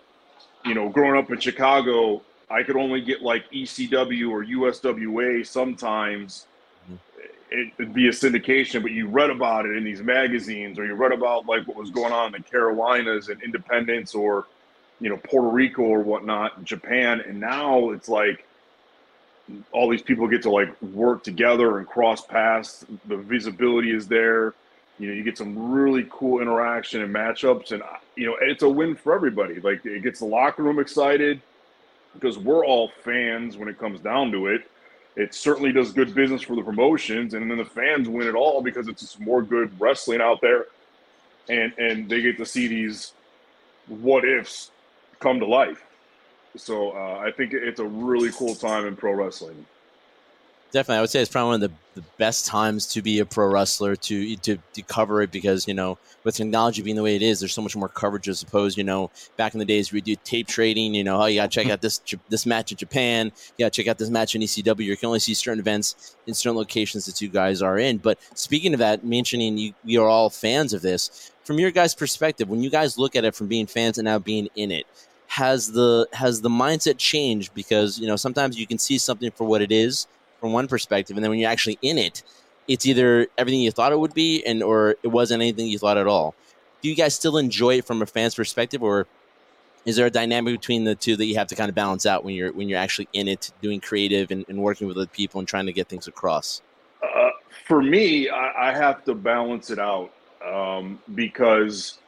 you 0.65 0.75
know 0.75 0.89
growing 0.89 1.19
up 1.19 1.31
in 1.31 1.39
chicago 1.39 2.23
i 2.50 2.62
could 2.62 2.77
only 2.77 3.00
get 3.00 3.23
like 3.23 3.50
ecw 3.50 4.31
or 4.31 4.45
uswa 4.45 5.47
sometimes. 5.47 6.47
Mm-hmm. 6.91 6.97
it, 7.50 7.73
a 7.79 7.85
syndication 7.85 8.83
but 8.83 8.93
you 8.93 9.07
read 9.09 9.31
about 9.31 9.67
it 9.67 9.77
in 9.77 9.85
these 9.85 10.00
magazines 10.00 10.79
or 10.79 10.87
you 10.87 10.95
read 10.95 11.12
about 11.12 11.47
like 11.47 11.67
what 11.69 11.77
was 11.77 11.91
going 11.91 12.12
on 12.12 12.35
in 12.35 12.41
the 12.41 12.49
carolinas 12.49 13.28
and 13.28 13.43
independence 13.43 14.15
or 14.15 14.47
you 15.00 15.09
know 15.11 15.17
puerto 15.19 15.49
rico 15.49 15.83
or 15.83 16.00
whatnot 16.00 16.65
japan. 16.65 17.21
And 17.21 17.41
now 17.41 17.91
it's 17.91 18.09
like 18.09 18.47
all 19.73 19.89
these 19.89 20.02
people 20.02 20.28
get 20.28 20.43
to 20.43 20.50
like 20.50 20.80
work 20.80 21.25
together 21.25 21.78
and 21.78 21.87
cross 21.87 22.25
paths. 22.25 22.85
The 23.06 23.17
visibility 23.17 23.91
is 23.91 24.06
there 24.06 24.54
you 25.00 25.08
know, 25.08 25.15
you 25.15 25.25
get 25.25 25.39
some 25.39 25.73
really 25.73 26.06
cool 26.10 26.43
interaction 26.43 27.00
and 27.00 27.13
matchups, 27.13 27.73
and 27.73 27.82
you 28.17 28.26
know, 28.26 28.36
it's 28.39 28.63
a 28.63 28.69
win 28.69 28.95
for 28.95 29.15
everybody. 29.15 29.58
Like 29.58 29.84
it 29.86 30.02
gets 30.02 30.21
the 30.21 30.26
locker 30.26 30.63
room 30.63 30.78
excited 30.78 31.41
because 32.13 32.36
we're 32.36 32.67
all 32.67 32.93
fans 33.02 33.56
when 33.56 33.69
it 33.69 33.78
comes 33.78 34.00
down 34.00 34.30
to 34.32 34.49
it. 34.49 34.71
It 35.17 35.34
certainly 35.34 35.73
does 35.73 35.93
good 35.93 36.15
business 36.15 36.43
for 36.43 36.54
the 36.54 36.63
promotions, 36.63 37.32
and 37.32 37.50
then 37.50 37.56
the 37.56 37.65
fans 37.65 38.10
win 38.10 38.28
it 38.28 38.34
all 38.34 38.60
because 38.63 38.89
it's 38.89 39.00
just 39.00 39.19
more 39.21 39.43
good 39.43 39.73
wrestling 39.80 40.21
out 40.21 40.43
there, 40.43 40.67
and 41.49 41.73
and 41.78 42.06
they 42.06 42.21
get 42.21 42.36
to 42.36 42.45
see 42.45 42.69
these 42.69 43.15
what 43.89 44.26
ifs 44.26 44.71
come 45.19 45.41
to 45.41 45.47
life. 45.47 45.82
So 46.56 46.91
uh, 46.91 47.23
I 47.25 47.30
think 47.30 47.54
it's 47.54 47.80
a 47.80 47.86
really 47.86 48.30
cool 48.32 48.54
time 48.54 48.86
in 48.86 48.97
pro 48.97 49.13
wrestling 49.13 49.65
definitely. 50.73 50.99
I 50.99 51.00
would 51.00 51.11
say 51.11 51.21
it's 51.21 51.30
probably 51.30 51.49
one 51.49 51.63
of 51.63 51.71
the, 51.71 52.00
the 52.00 52.06
best 52.19 52.47
times 52.47 52.87
to 52.89 53.02
be 53.02 53.19
a 53.19 53.26
pro 53.26 53.49
wrestler 53.49 53.97
to, 53.97 54.37
to, 54.37 54.59
to 54.75 54.83
cover 54.83 55.23
it 55.23 55.30
because 55.30 55.67
you 55.67 55.75
know 55.75 55.99
with 56.25 56.37
technology 56.37 56.83
being 56.83 56.97
the 56.97 57.02
way 57.02 57.17
it 57.17 57.23
is, 57.23 57.41
there's 57.41 57.52
so 57.52 57.63
much 57.63 57.76
more 57.76 57.89
coverage 57.89 58.28
as 58.28 58.43
opposed. 58.43 58.76
You 58.76 58.85
know, 58.85 59.11
back 59.37 59.54
in 59.54 59.59
the 59.59 59.65
days 59.65 59.93
we 59.93 60.00
do 60.00 60.17
tape 60.17 60.47
trading. 60.47 60.95
You 60.95 61.04
know, 61.04 61.21
oh, 61.21 61.26
you 61.26 61.41
got 61.41 61.50
to 61.50 61.54
check 61.54 61.67
hmm. 61.67 61.73
out 61.73 61.80
this 61.80 62.00
this 62.28 62.47
match 62.47 62.73
in 62.73 62.78
Japan. 62.78 63.33
You 63.56 63.65
got 63.65 63.73
to 63.73 63.83
check 63.83 63.89
out 63.89 63.99
this 63.99 64.11
match 64.11 64.35
in 64.35 64.43
ECW. 64.43 64.85
You 64.85 64.97
can 64.97 65.06
only 65.06 65.21
see 65.21 65.35
certain 65.35 65.61
events 65.61 66.17
in 66.26 66.35
certain 66.35 66.56
locations 66.56 67.06
that 67.06 67.21
you 67.21 67.28
guys 67.28 67.63
are 67.63 67.78
in. 67.78 67.99
But 67.99 68.19
speaking 68.35 68.75
of 68.75 68.80
that, 68.80 69.04
mentioning 69.04 69.59
you, 69.59 69.75
you 69.85 70.02
are 70.02 70.09
all 70.09 70.30
fans 70.30 70.73
of 70.73 70.83
this 70.83 71.33
from 71.45 71.59
your 71.59 71.71
guys' 71.71 71.95
perspective. 71.95 72.49
When 72.49 72.63
you 72.63 72.71
guys 72.71 72.99
look 72.99 73.17
at 73.17 73.25
it 73.25 73.35
from 73.35 73.49
being 73.49 73.67
fans 73.67 73.99
and 73.99 74.04
now 74.04 74.19
being 74.19 74.49
in 74.54 74.71
it, 74.71 74.87
has 75.28 75.73
the 75.73 76.06
has 76.13 76.41
the 76.41 76.50
mindset 76.50 76.99
changed? 76.99 77.54
Because 77.54 77.99
you 77.99 78.06
know 78.06 78.17
sometimes 78.17 78.59
you 78.59 78.67
can 78.67 78.78
see 78.78 78.99
something 78.99 79.30
for 79.30 79.45
what 79.45 79.63
it 79.63 79.73
is 79.73 80.06
from 80.41 80.53
one 80.53 80.67
perspective, 80.67 81.17
and 81.17 81.25
then 81.25 81.31
when 81.31 81.39
you're 81.39 81.50
actually 81.50 81.79
in 81.83 81.99
it, 81.99 82.23
it's 82.67 82.87
either 82.87 83.26
everything 83.37 83.61
you 83.61 83.71
thought 83.71 83.93
it 83.93 83.99
would 83.99 84.15
be, 84.15 84.45
and 84.45 84.63
or 84.63 84.97
it 85.03 85.09
wasn't 85.09 85.43
anything 85.43 85.67
you 85.67 85.79
thought 85.79 85.99
at 85.99 86.07
all. 86.07 86.35
Do 86.83 86.89
you 86.89 86.95
guys 86.95 87.15
still 87.15 87.37
enjoy 87.37 87.79
it 87.79 87.85
from 87.85 88.00
a 88.00 88.07
fan's 88.07 88.35
perspective, 88.35 88.83
or 88.83 89.07
is 89.85 89.97
there 89.97 90.07
a 90.07 90.11
dynamic 90.11 90.55
between 90.55 90.85
the 90.85 90.95
two 90.95 91.17
that 91.17 91.26
you 91.26 91.37
have 91.37 91.49
to 91.49 91.55
kind 91.55 91.69
of 91.69 91.75
balance 91.75 92.07
out 92.07 92.25
when 92.25 92.35
you're 92.35 92.53
when 92.53 92.69
you're 92.69 92.79
actually 92.79 93.09
in 93.13 93.29
it, 93.29 93.50
doing 93.61 93.81
creative 93.81 94.31
and, 94.31 94.45
and 94.49 94.59
working 94.59 94.87
with 94.87 94.97
other 94.97 95.07
people 95.07 95.39
and 95.39 95.49
trying 95.49 95.67
to 95.67 95.73
get 95.73 95.89
things 95.89 96.07
across? 96.07 96.63
Uh, 97.03 97.31
for 97.67 97.83
me, 97.83 98.29
I, 98.29 98.71
I, 98.71 98.73
have 98.73 99.05
to 99.05 99.15
balance 99.15 99.71
it 99.71 99.79
out 99.79 100.13
um, 100.47 101.00
because 101.15 101.99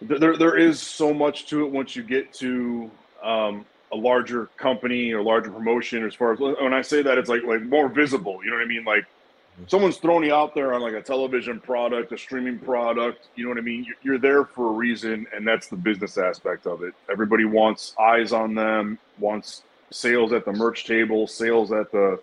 there 0.00 0.36
there 0.36 0.56
is 0.56 0.80
so 0.80 1.14
much 1.14 1.46
to 1.46 1.64
it 1.64 1.70
once 1.70 1.94
you 1.94 2.02
get 2.02 2.32
to 2.34 2.90
um, 3.22 3.64
a 3.92 3.96
larger 3.96 4.46
company 4.56 5.12
or 5.12 5.22
larger 5.22 5.50
promotion 5.50 6.04
as 6.04 6.14
far 6.14 6.32
as 6.32 6.38
when 6.38 6.74
I 6.74 6.82
say 6.82 7.02
that 7.02 7.18
it's 7.18 7.28
like 7.28 7.42
like 7.44 7.62
more 7.62 7.88
visible, 7.88 8.40
you 8.44 8.50
know 8.50 8.56
what 8.56 8.64
I 8.64 8.68
mean? 8.68 8.84
Like 8.84 9.04
mm-hmm. 9.04 9.64
someone's 9.66 9.96
throwing 9.96 10.24
you 10.24 10.34
out 10.34 10.54
there 10.54 10.74
on 10.74 10.82
like 10.82 10.94
a 10.94 11.02
television 11.02 11.60
product, 11.60 12.12
a 12.12 12.18
streaming 12.18 12.58
product, 12.58 13.28
you 13.34 13.44
know 13.44 13.50
what 13.50 13.58
I 13.58 13.62
mean? 13.62 13.86
You're 14.02 14.18
there 14.18 14.44
for 14.44 14.70
a 14.70 14.72
reason 14.72 15.26
and 15.34 15.46
that's 15.46 15.68
the 15.68 15.76
business 15.76 16.18
aspect 16.18 16.66
of 16.66 16.82
it. 16.82 16.94
Everybody 17.10 17.44
wants 17.44 17.94
eyes 17.98 18.32
on 18.32 18.54
them, 18.54 18.98
wants 19.18 19.62
sales 19.90 20.32
at 20.32 20.44
the 20.44 20.52
merch 20.52 20.84
table, 20.84 21.26
sales 21.26 21.72
at 21.72 21.90
the 21.92 22.20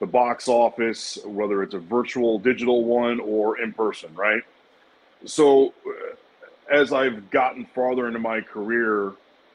the 0.00 0.06
box 0.06 0.48
office, 0.48 1.16
whether 1.24 1.62
it's 1.62 1.74
a 1.74 1.78
virtual 1.78 2.36
digital 2.40 2.84
one 2.84 3.20
or 3.20 3.60
in 3.60 3.72
person, 3.72 4.12
right? 4.16 4.42
So 5.24 5.74
as 6.72 6.92
I've 6.92 7.30
gotten 7.30 7.66
farther 7.66 8.08
into 8.08 8.18
my 8.18 8.40
career, 8.40 9.12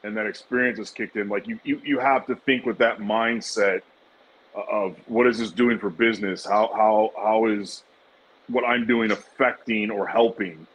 and 0.07 0.17
that 0.17 0.25
experience 0.25 0.79
has 0.79 0.89
kicked 0.89 1.17
in, 1.17 1.29
like 1.29 1.47
you, 1.47 1.59
you, 1.63 1.81
you 1.83 1.99
have 1.99 2.25
to 2.27 2.35
think 2.35 2.65
with 2.65 2.77
that 2.79 2.99
mindset 2.99 3.81
of 4.55 4.97
what 5.07 5.27
is 5.27 5.37
this 5.37 5.51
doing 5.51 5.77
for 5.77 5.89
business? 5.89 6.45
How, 6.45 6.71
how, 6.73 7.11
how 7.15 7.45
is 7.47 7.83
what 8.47 8.63
I'm 8.63 8.87
doing 8.87 9.11
affecting 9.11 9.91
or 9.91 10.07
helping? 10.07 10.65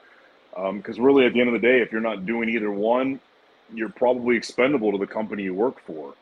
Because 0.51 0.99
um, 0.99 1.05
really, 1.05 1.25
at 1.25 1.33
the 1.33 1.41
end 1.41 1.49
of 1.49 1.55
the 1.55 1.67
day, 1.67 1.81
if 1.81 1.91
you're 1.91 2.03
not 2.03 2.27
doing 2.27 2.49
either 2.51 2.71
one, 2.71 3.19
you're 3.75 3.89
probably 3.89 4.37
expendable 4.37 4.93
to 4.93 4.99
the 4.99 5.07
company 5.07 5.45
you 5.45 5.55
work 5.55 5.81
for. 5.81 6.15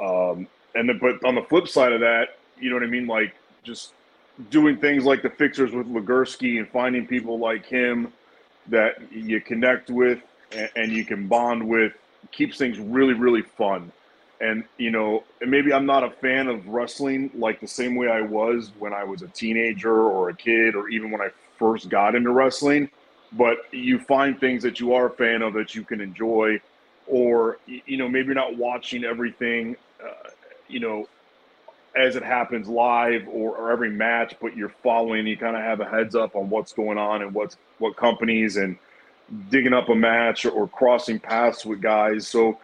Um, 0.00 0.46
and 0.76 0.88
then, 0.88 0.98
but 1.00 1.24
on 1.26 1.34
the 1.34 1.42
flip 1.42 1.66
side 1.66 1.92
of 1.92 2.00
that, 2.00 2.38
you 2.60 2.70
know 2.70 2.76
what 2.76 2.84
I 2.84 2.88
mean? 2.88 3.08
Like 3.08 3.34
just 3.64 3.92
doing 4.50 4.76
things 4.76 5.04
like 5.04 5.22
the 5.22 5.30
fixers 5.30 5.72
with 5.72 5.88
Legursky 5.88 6.58
and 6.58 6.68
finding 6.68 7.06
people 7.06 7.38
like 7.38 7.66
him 7.66 8.12
that 8.68 9.10
you 9.12 9.40
connect 9.40 9.90
with 9.90 10.20
and, 10.52 10.70
and 10.76 10.92
you 10.92 11.04
can 11.04 11.26
bond 11.26 11.66
with 11.66 11.92
keeps 12.32 12.58
things 12.58 12.78
really, 12.78 13.14
really 13.14 13.42
fun. 13.42 13.92
And, 14.40 14.64
you 14.76 14.90
know, 14.90 15.24
maybe 15.40 15.72
I'm 15.72 15.86
not 15.86 16.04
a 16.04 16.10
fan 16.10 16.48
of 16.48 16.66
wrestling 16.66 17.30
like 17.34 17.60
the 17.60 17.66
same 17.66 17.94
way 17.94 18.08
I 18.08 18.20
was 18.20 18.72
when 18.78 18.92
I 18.92 19.02
was 19.02 19.22
a 19.22 19.28
teenager 19.28 20.02
or 20.02 20.28
a 20.28 20.34
kid 20.34 20.74
or 20.74 20.88
even 20.88 21.10
when 21.10 21.22
I 21.22 21.28
first 21.58 21.88
got 21.88 22.14
into 22.14 22.30
wrestling. 22.30 22.90
But 23.32 23.58
you 23.72 23.98
find 23.98 24.38
things 24.38 24.62
that 24.62 24.78
you 24.78 24.92
are 24.92 25.06
a 25.06 25.10
fan 25.10 25.42
of 25.42 25.54
that 25.54 25.74
you 25.74 25.84
can 25.84 26.00
enjoy, 26.00 26.60
or, 27.06 27.58
you 27.66 27.96
know, 27.96 28.08
maybe 28.08 28.26
you're 28.26 28.34
not 28.34 28.56
watching 28.56 29.04
everything, 29.04 29.76
uh, 30.04 30.30
you 30.68 30.80
know, 30.80 31.08
as 31.96 32.14
it 32.14 32.22
happens 32.22 32.68
live 32.68 33.26
or, 33.26 33.56
or 33.56 33.72
every 33.72 33.90
match, 33.90 34.36
but 34.40 34.56
you're 34.56 34.74
following. 34.82 35.26
You 35.26 35.36
kind 35.36 35.56
of 35.56 35.62
have 35.62 35.80
a 35.80 35.86
heads 35.86 36.14
up 36.14 36.36
on 36.36 36.50
what's 36.50 36.72
going 36.72 36.98
on 36.98 37.22
and 37.22 37.32
what's 37.32 37.56
what 37.78 37.96
companies 37.96 38.56
and 38.56 38.76
digging 39.50 39.72
up 39.72 39.88
a 39.88 39.94
match 39.94 40.44
or, 40.44 40.50
or 40.50 40.68
crossing 40.68 41.18
paths 41.18 41.64
with 41.64 41.80
guys. 41.80 42.26
So 42.28 42.58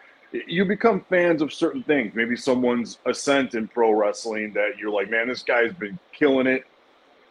you 0.47 0.65
become 0.65 1.05
fans 1.09 1.41
of 1.41 1.53
certain 1.53 1.83
things. 1.83 2.13
Maybe 2.15 2.35
someone's 2.35 2.97
ascent 3.05 3.53
in 3.55 3.67
pro 3.67 3.91
wrestling 3.91 4.53
that 4.53 4.77
you're 4.77 4.91
like, 4.91 5.09
man, 5.09 5.27
this 5.27 5.43
guy's 5.43 5.73
been 5.73 5.99
killing 6.11 6.47
it. 6.47 6.65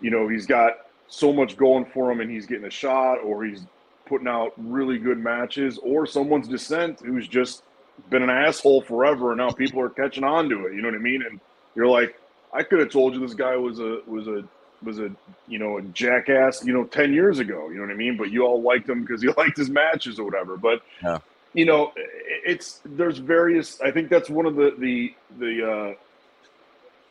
You 0.01 0.11
know, 0.11 0.29
he's 0.29 0.47
got 0.47 0.87
so 1.09 1.33
much 1.33 1.57
going 1.57 1.85
for 1.87 2.11
him 2.11 2.21
and 2.21 2.31
he's 2.31 2.47
getting 2.47 2.65
a 2.65 2.71
shot 2.71 3.17
or 3.17 3.45
he's 3.45 3.67
putting 4.07 4.29
out 4.29 4.53
really 4.57 4.99
good 4.99 5.19
matches 5.19 5.79
or 5.83 6.07
someone's 6.07 6.49
descent 6.49 7.01
who's 7.01 7.29
just 7.29 7.63
been 8.11 8.23
an 8.23 8.31
asshole 8.31 8.83
forever 8.83 9.33
and 9.33 9.39
now 9.39 9.51
people 9.51 9.81
are 9.81 9.91
catching 9.91 10.25
on 10.25 10.49
to 10.49 10.67
it. 10.67 10.75
You 10.75 10.83
know 10.83 10.89
what 10.89 10.97
I 10.97 11.03
mean? 11.03 11.23
And 11.23 11.41
you're 11.75 11.87
like, 11.87 12.19
I 12.53 12.63
could 12.63 12.81
have 12.81 12.91
told 12.91 13.15
you 13.15 13.21
this 13.21 13.35
guy 13.35 13.57
was 13.57 13.79
a 13.79 14.01
was 14.07 14.27
a 14.29 14.45
was 14.85 14.99
a 14.99 15.11
you 15.49 15.59
know 15.59 15.79
a 15.79 15.83
jackass 15.83 16.65
you 16.65 16.73
know 16.73 16.85
10 16.85 17.13
years 17.13 17.39
ago 17.39 17.69
you 17.69 17.77
know 17.77 17.83
what 17.83 17.91
i 17.91 17.95
mean? 17.95 18.17
But 18.17 18.31
you 18.31 18.45
all 18.45 18.63
liked 18.63 18.89
him 18.89 19.03
because 19.03 19.23
you 19.23 19.35
liked 19.39 19.57
his 19.57 19.71
matches 19.71 20.19
or 20.19 20.25
whatever. 20.25 20.57
But 20.57 20.83
yeah. 21.03 21.19
you 21.55 21.65
know 21.65 21.93
it's 21.97 22.81
there's 22.85 23.19
various 23.19 23.81
i 23.81 23.91
think 23.91 24.09
that's 24.09 24.31
one 24.31 24.47
of 24.47 24.57
the 24.57 24.75
the 24.79 25.15
the 25.39 25.71
uh 25.71 25.95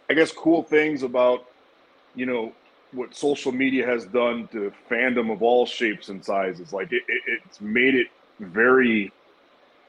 i 0.09 0.13
guess 0.13 0.31
cool 0.31 0.63
things 0.63 1.03
about 1.03 1.45
you 2.15 2.25
know 2.25 2.51
what 2.93 3.15
social 3.15 3.51
media 3.51 3.85
has 3.85 4.05
done 4.05 4.47
to 4.49 4.71
fandom 4.89 5.31
of 5.31 5.41
all 5.41 5.65
shapes 5.65 6.09
and 6.09 6.23
sizes. 6.23 6.73
Like 6.73 6.91
it, 6.91 7.03
it 7.07 7.39
it's 7.45 7.61
made 7.61 7.95
it 7.95 8.07
very 8.39 9.11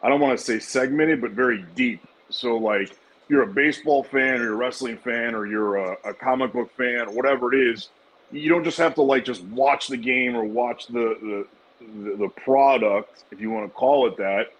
i 0.02 0.08
don't 0.08 0.20
want 0.20 0.38
to 0.38 0.44
say 0.44 0.58
segmented 0.58 1.20
but 1.20 1.32
very 1.32 1.64
deep. 1.74 2.06
So 2.28 2.56
like 2.56 2.96
you're 3.32 3.44
a 3.44 3.46
baseball 3.46 4.04
fan 4.04 4.42
or 4.42 4.44
you're 4.44 4.52
a 4.52 4.56
wrestling 4.56 4.98
fan 4.98 5.34
or 5.34 5.46
you're 5.46 5.76
a, 5.76 5.96
a, 6.04 6.12
comic 6.12 6.52
book 6.52 6.70
fan 6.76 7.08
or 7.08 7.12
whatever 7.12 7.54
it 7.54 7.66
is, 7.66 7.88
you 8.30 8.50
don't 8.50 8.62
just 8.62 8.76
have 8.76 8.94
to 8.94 9.00
like 9.00 9.24
just 9.24 9.42
watch 9.44 9.88
the 9.88 9.96
game 9.96 10.36
or 10.36 10.44
watch 10.44 10.86
the 10.88 11.46
the, 11.80 12.16
the 12.16 12.28
product, 12.28 13.24
if 13.30 13.40
you 13.40 13.50
want 13.50 13.66
to 13.66 13.72
call 13.72 14.06
it 14.06 14.18
that. 14.18 14.52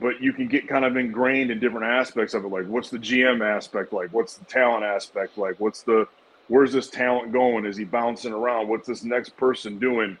But 0.00 0.22
you 0.22 0.32
can 0.32 0.48
get 0.48 0.66
kind 0.66 0.86
of 0.86 0.96
ingrained 0.96 1.50
in 1.50 1.60
different 1.60 1.84
aspects 1.84 2.32
of 2.32 2.46
it. 2.46 2.48
Like, 2.48 2.66
what's 2.66 2.88
the 2.88 2.98
GM 2.98 3.44
aspect 3.44 3.92
like? 3.92 4.10
What's 4.10 4.36
the 4.38 4.46
talent 4.46 4.84
aspect 4.84 5.36
like? 5.36 5.60
What's 5.60 5.82
the 5.82 6.08
where's 6.48 6.72
this 6.72 6.88
talent 6.88 7.30
going? 7.30 7.66
Is 7.66 7.76
he 7.76 7.84
bouncing 7.84 8.32
around? 8.32 8.68
What's 8.68 8.88
this 8.88 9.04
next 9.04 9.36
person 9.36 9.78
doing? 9.78 10.16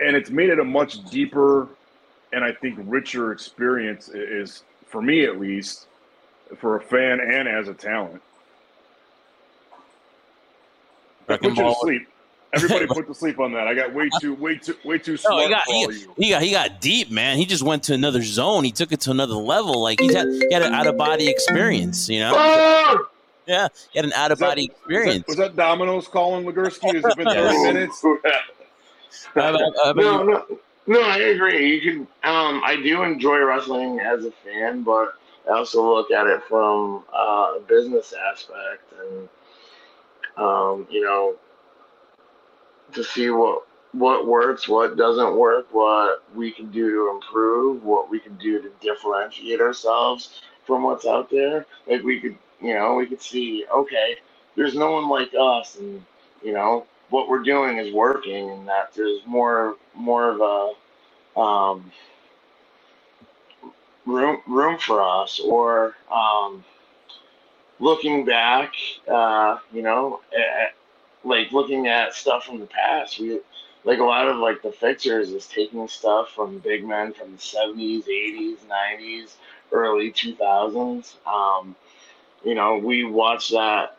And 0.00 0.14
it's 0.14 0.30
made 0.30 0.50
it 0.50 0.60
a 0.60 0.64
much 0.64 1.04
deeper 1.10 1.66
and 2.32 2.44
I 2.44 2.52
think 2.52 2.78
richer 2.84 3.32
experience. 3.32 4.08
Is 4.08 4.62
for 4.86 5.02
me 5.02 5.24
at 5.24 5.40
least 5.40 5.88
for 6.58 6.76
a 6.76 6.80
fan 6.80 7.20
and 7.20 7.48
as 7.48 7.68
a 7.68 7.74
talent. 7.74 8.22
put 11.26 11.42
you 11.42 11.54
to 11.54 11.74
sleep. 11.80 12.08
Everybody 12.52 12.86
put 12.88 13.06
to 13.06 13.14
sleep 13.14 13.40
on 13.40 13.52
that. 13.52 13.66
I 13.66 13.74
got 13.74 13.94
way 13.94 14.10
too, 14.20 14.34
way 14.34 14.56
too, 14.56 14.76
way 14.84 14.98
too 14.98 15.16
smart 15.16 15.36
no, 15.38 15.46
he 15.46 15.50
got, 15.50 15.66
he, 15.66 16.24
he, 16.24 16.30
got, 16.30 16.42
he 16.42 16.50
got 16.50 16.80
deep, 16.80 17.10
man. 17.10 17.38
He 17.38 17.46
just 17.46 17.62
went 17.62 17.84
to 17.84 17.94
another 17.94 18.22
zone. 18.22 18.64
He 18.64 18.72
took 18.72 18.92
it 18.92 19.00
to 19.02 19.10
another 19.10 19.34
level. 19.34 19.80
Like 19.82 20.00
he 20.00 20.12
had, 20.12 20.28
he 20.28 20.52
had 20.52 20.62
an 20.62 20.74
out 20.74 20.86
of 20.86 20.96
body 20.96 21.28
experience. 21.28 22.08
You 22.08 22.20
know. 22.20 22.32
Oh! 22.36 23.08
Yeah, 23.46 23.68
he 23.92 23.98
had 23.98 24.04
an 24.04 24.12
out 24.12 24.30
of 24.30 24.38
body 24.38 24.66
experience. 24.66 25.26
Was 25.26 25.36
that, 25.36 25.42
was 25.42 25.56
that 25.56 25.56
Domino's 25.56 26.08
calling 26.08 26.44
Legursky? 26.44 26.94
Has 26.94 27.04
it 27.04 27.16
been 27.16 27.26
thirty 27.26 27.58
minutes? 27.58 28.04
no, 29.36 29.92
no, 29.94 30.46
no, 30.86 31.02
I 31.02 31.16
agree. 31.16 31.74
You 31.74 31.80
can. 31.80 32.00
Um, 32.22 32.62
I 32.64 32.76
do 32.76 33.02
enjoy 33.02 33.38
wrestling 33.38 33.98
as 34.00 34.24
a 34.24 34.30
fan, 34.30 34.82
but 34.82 35.14
I 35.48 35.54
also 35.54 35.94
look 35.94 36.10
at 36.10 36.26
it 36.26 36.42
from 36.48 37.04
uh, 37.12 37.54
a 37.56 37.60
business 37.66 38.12
aspect 38.12 38.92
and, 39.00 39.28
um, 40.36 40.86
you 40.90 41.02
know, 41.02 41.36
to 42.94 43.04
see 43.04 43.30
what 43.30 43.66
what 43.92 44.26
works, 44.26 44.68
what 44.68 44.96
doesn't 44.96 45.36
work, 45.36 45.66
what 45.72 46.22
we 46.34 46.50
can 46.50 46.70
do 46.70 46.90
to 46.90 47.10
improve, 47.14 47.84
what 47.84 48.10
we 48.10 48.18
can 48.18 48.36
do 48.38 48.60
to 48.62 48.70
differentiate 48.80 49.60
ourselves 49.60 50.40
from 50.66 50.82
what's 50.82 51.06
out 51.06 51.30
there. 51.30 51.66
Like 51.86 52.02
we 52.02 52.20
could, 52.20 52.36
you 52.60 52.74
know, 52.74 52.94
we 52.94 53.06
could 53.06 53.20
see, 53.20 53.66
okay, 53.70 54.16
there's 54.56 54.74
no 54.74 54.92
one 54.92 55.08
like 55.08 55.32
us, 55.38 55.76
and 55.76 56.04
you 56.42 56.52
know 56.52 56.86
what 57.10 57.28
we're 57.28 57.42
doing 57.42 57.78
is 57.78 57.92
working, 57.92 58.50
and 58.50 58.68
that 58.68 58.94
there's 58.94 59.20
more 59.26 59.76
more 59.94 60.30
of 60.30 60.40
a 60.40 61.40
um, 61.40 61.92
room 64.06 64.40
room 64.46 64.78
for 64.78 65.02
us 65.02 65.40
or 65.40 65.94
um, 66.10 66.64
looking 67.78 68.24
back 68.24 68.72
uh, 69.10 69.58
you 69.72 69.82
know 69.82 70.20
at, 70.36 70.74
like 71.24 71.52
looking 71.52 71.86
at 71.88 72.14
stuff 72.14 72.44
from 72.44 72.60
the 72.60 72.66
past 72.66 73.18
we 73.20 73.40
like 73.84 73.98
a 73.98 74.04
lot 74.04 74.28
of 74.28 74.36
like 74.36 74.62
the 74.62 74.72
fixers 74.72 75.30
is 75.30 75.46
taking 75.46 75.86
stuff 75.88 76.30
from 76.30 76.58
big 76.58 76.84
men 76.84 77.12
from 77.12 77.32
the 77.32 77.38
70s 77.38 78.04
80s 78.08 78.58
90s 78.68 79.34
early 79.72 80.12
2000s 80.12 81.14
um, 81.26 81.76
you 82.44 82.54
know 82.54 82.78
we 82.78 83.04
watch 83.04 83.50
that 83.50 83.96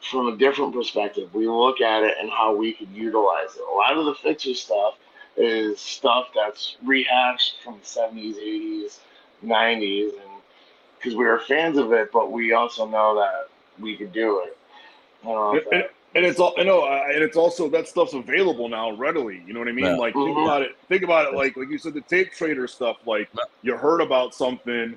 from 0.00 0.28
a 0.28 0.36
different 0.36 0.74
perspective. 0.74 1.34
We 1.34 1.48
look 1.48 1.80
at 1.80 2.02
it 2.02 2.14
and 2.20 2.30
how 2.30 2.54
we 2.54 2.72
could 2.72 2.90
utilize 2.90 3.56
it. 3.56 3.62
A 3.70 3.74
lot 3.74 3.96
of 3.96 4.06
the 4.06 4.14
fixer 4.14 4.54
stuff 4.54 4.94
is 5.36 5.80
stuff 5.80 6.28
that's 6.34 6.76
rehashed 6.84 7.62
from 7.62 7.78
the 7.78 7.84
70s 7.84 8.36
80s 8.36 8.98
90s, 9.44 10.10
and 10.10 10.42
because 10.96 11.16
we 11.16 11.24
were 11.24 11.38
fans 11.40 11.78
of 11.78 11.92
it, 11.92 12.10
but 12.12 12.32
we 12.32 12.52
also 12.52 12.86
know 12.86 13.14
that 13.16 13.48
we 13.80 13.96
could 13.96 14.12
do 14.12 14.42
it. 14.44 14.56
And, 15.24 15.62
and, 15.72 15.84
and, 16.14 16.24
it's 16.24 16.38
all 16.38 16.54
I 16.58 16.62
know, 16.62 16.86
and 16.86 17.22
it's 17.22 17.36
also 17.36 17.68
that 17.70 17.88
stuff's 17.88 18.14
available 18.14 18.68
now 18.68 18.92
readily. 18.92 19.42
You 19.46 19.52
know 19.52 19.58
what 19.58 19.68
I 19.68 19.72
mean? 19.72 19.84
Yeah. 19.86 19.96
Like 19.96 20.14
mm-hmm. 20.14 20.34
think 20.34 20.46
about 20.46 20.62
it. 20.62 20.76
Think 20.88 21.02
about 21.02 21.26
it. 21.26 21.36
Like 21.36 21.56
like 21.56 21.68
you 21.68 21.78
said, 21.78 21.94
the 21.94 22.00
tape 22.02 22.32
trader 22.32 22.66
stuff. 22.66 22.98
Like 23.06 23.28
you 23.62 23.76
heard 23.76 24.00
about 24.00 24.34
something, 24.34 24.96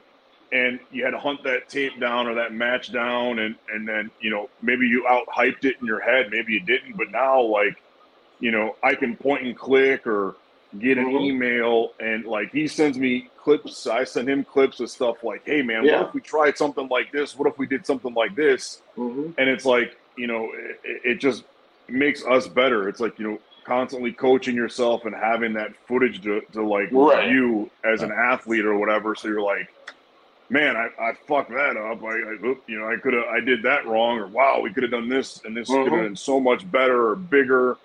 and 0.52 0.80
you 0.92 1.04
had 1.04 1.12
to 1.12 1.20
hunt 1.20 1.44
that 1.44 1.70
tape 1.70 2.00
down 2.00 2.28
or 2.28 2.36
that 2.36 2.54
match 2.54 2.92
down, 2.92 3.40
and 3.40 3.56
and 3.74 3.88
then 3.88 4.12
you 4.20 4.30
know 4.30 4.50
maybe 4.62 4.88
you 4.88 5.08
out 5.08 5.28
hyped 5.28 5.66
it 5.66 5.78
in 5.82 5.88
your 5.88 6.02
head, 6.02 6.30
maybe 6.32 6.54
you 6.54 6.60
didn't, 6.60 6.98
but 6.98 7.12
now 7.12 7.42
like 7.42 7.82
you 8.40 8.52
know 8.52 8.76
I 8.84 8.94
can 8.96 9.16
point 9.16 9.44
and 9.44 9.58
click 9.58 10.06
or 10.06 10.36
get 10.80 10.98
an 10.98 11.06
mm-hmm. 11.06 11.24
email 11.24 11.92
and 12.00 12.26
like 12.26 12.52
he 12.52 12.68
sends 12.68 12.98
me 12.98 13.28
clips 13.38 13.88
i 13.88 14.04
send 14.04 14.30
him 14.30 14.44
clips 14.44 14.80
of 14.80 14.90
stuff 14.90 15.24
like 15.24 15.42
hey 15.46 15.62
man 15.62 15.84
yeah. 15.84 15.98
what 15.98 16.08
if 16.08 16.14
we 16.14 16.22
tried 16.22 16.58
something 16.58 16.88
like 16.88 17.12
this 17.12 17.38
what 17.38 17.48
if 17.48 17.58
we 17.58 17.68
did 17.68 17.86
something 17.86 18.14
like 18.14 18.36
this 18.36 18.82
mm-hmm. 18.96 19.32
and 19.38 19.50
it's 19.50 19.66
like 19.66 19.98
you 20.16 20.28
know 20.28 20.50
it, 20.54 21.02
it, 21.04 21.16
just 21.16 21.44
makes 21.90 22.24
us 22.26 22.48
better 22.48 22.88
it's 22.88 23.02
like 23.02 23.18
you 23.20 23.30
know 23.30 23.40
constantly 23.66 24.14
coaching 24.14 24.56
yourself 24.56 25.06
and 25.06 25.14
having 25.14 25.54
that 25.54 25.76
footage 25.88 26.22
to, 26.22 26.42
to 26.52 26.66
like 26.66 26.90
right. 26.92 27.26
review 27.26 27.70
as 27.84 28.02
an 28.02 28.12
athlete 28.12 28.66
or 28.66 28.78
whatever 28.78 29.14
so 29.14 29.28
you're 29.28 29.42
like 29.42 29.70
man 30.50 30.78
i, 30.78 30.88
I 31.00 31.14
fucked 31.28 31.52
that 31.52 31.76
up 31.76 32.02
i, 32.04 32.14
I 32.14 32.56
you 32.68 32.80
know 32.80 32.90
i 32.90 32.96
could 32.96 33.14
have 33.14 33.26
i 33.26 33.42
did 33.42 33.62
that 33.64 33.86
wrong 33.86 34.20
or 34.20 34.28
wow 34.28 34.62
we 34.62 34.72
could 34.72 34.84
have 34.84 34.92
done 34.92 35.10
this 35.10 35.42
and 35.44 35.56
this 35.56 35.70
mm-hmm. 35.70 35.84
could 35.84 35.92
have 35.92 36.04
been 36.04 36.16
so 36.16 36.40
much 36.40 36.70
better 36.72 37.10
or 37.10 37.16
bigger 37.18 37.78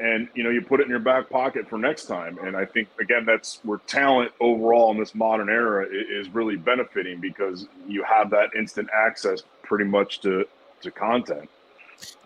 and 0.00 0.28
you 0.34 0.44
know 0.44 0.50
you 0.50 0.62
put 0.62 0.80
it 0.80 0.84
in 0.84 0.90
your 0.90 0.98
back 0.98 1.28
pocket 1.28 1.68
for 1.68 1.78
next 1.78 2.06
time. 2.06 2.38
And 2.38 2.56
i 2.56 2.64
think 2.64 2.88
again 3.00 3.24
that's 3.26 3.60
where 3.64 3.78
talent 3.86 4.32
overall 4.40 4.90
in 4.92 4.98
this 4.98 5.14
modern 5.14 5.48
era 5.48 5.86
is 5.90 6.28
really 6.30 6.56
benefiting 6.56 7.20
because 7.20 7.66
you 7.86 8.04
have 8.04 8.30
that 8.30 8.50
instant 8.56 8.88
access 8.94 9.42
pretty 9.62 9.84
much 9.84 10.20
to 10.20 10.46
to 10.82 10.90
content 10.90 11.48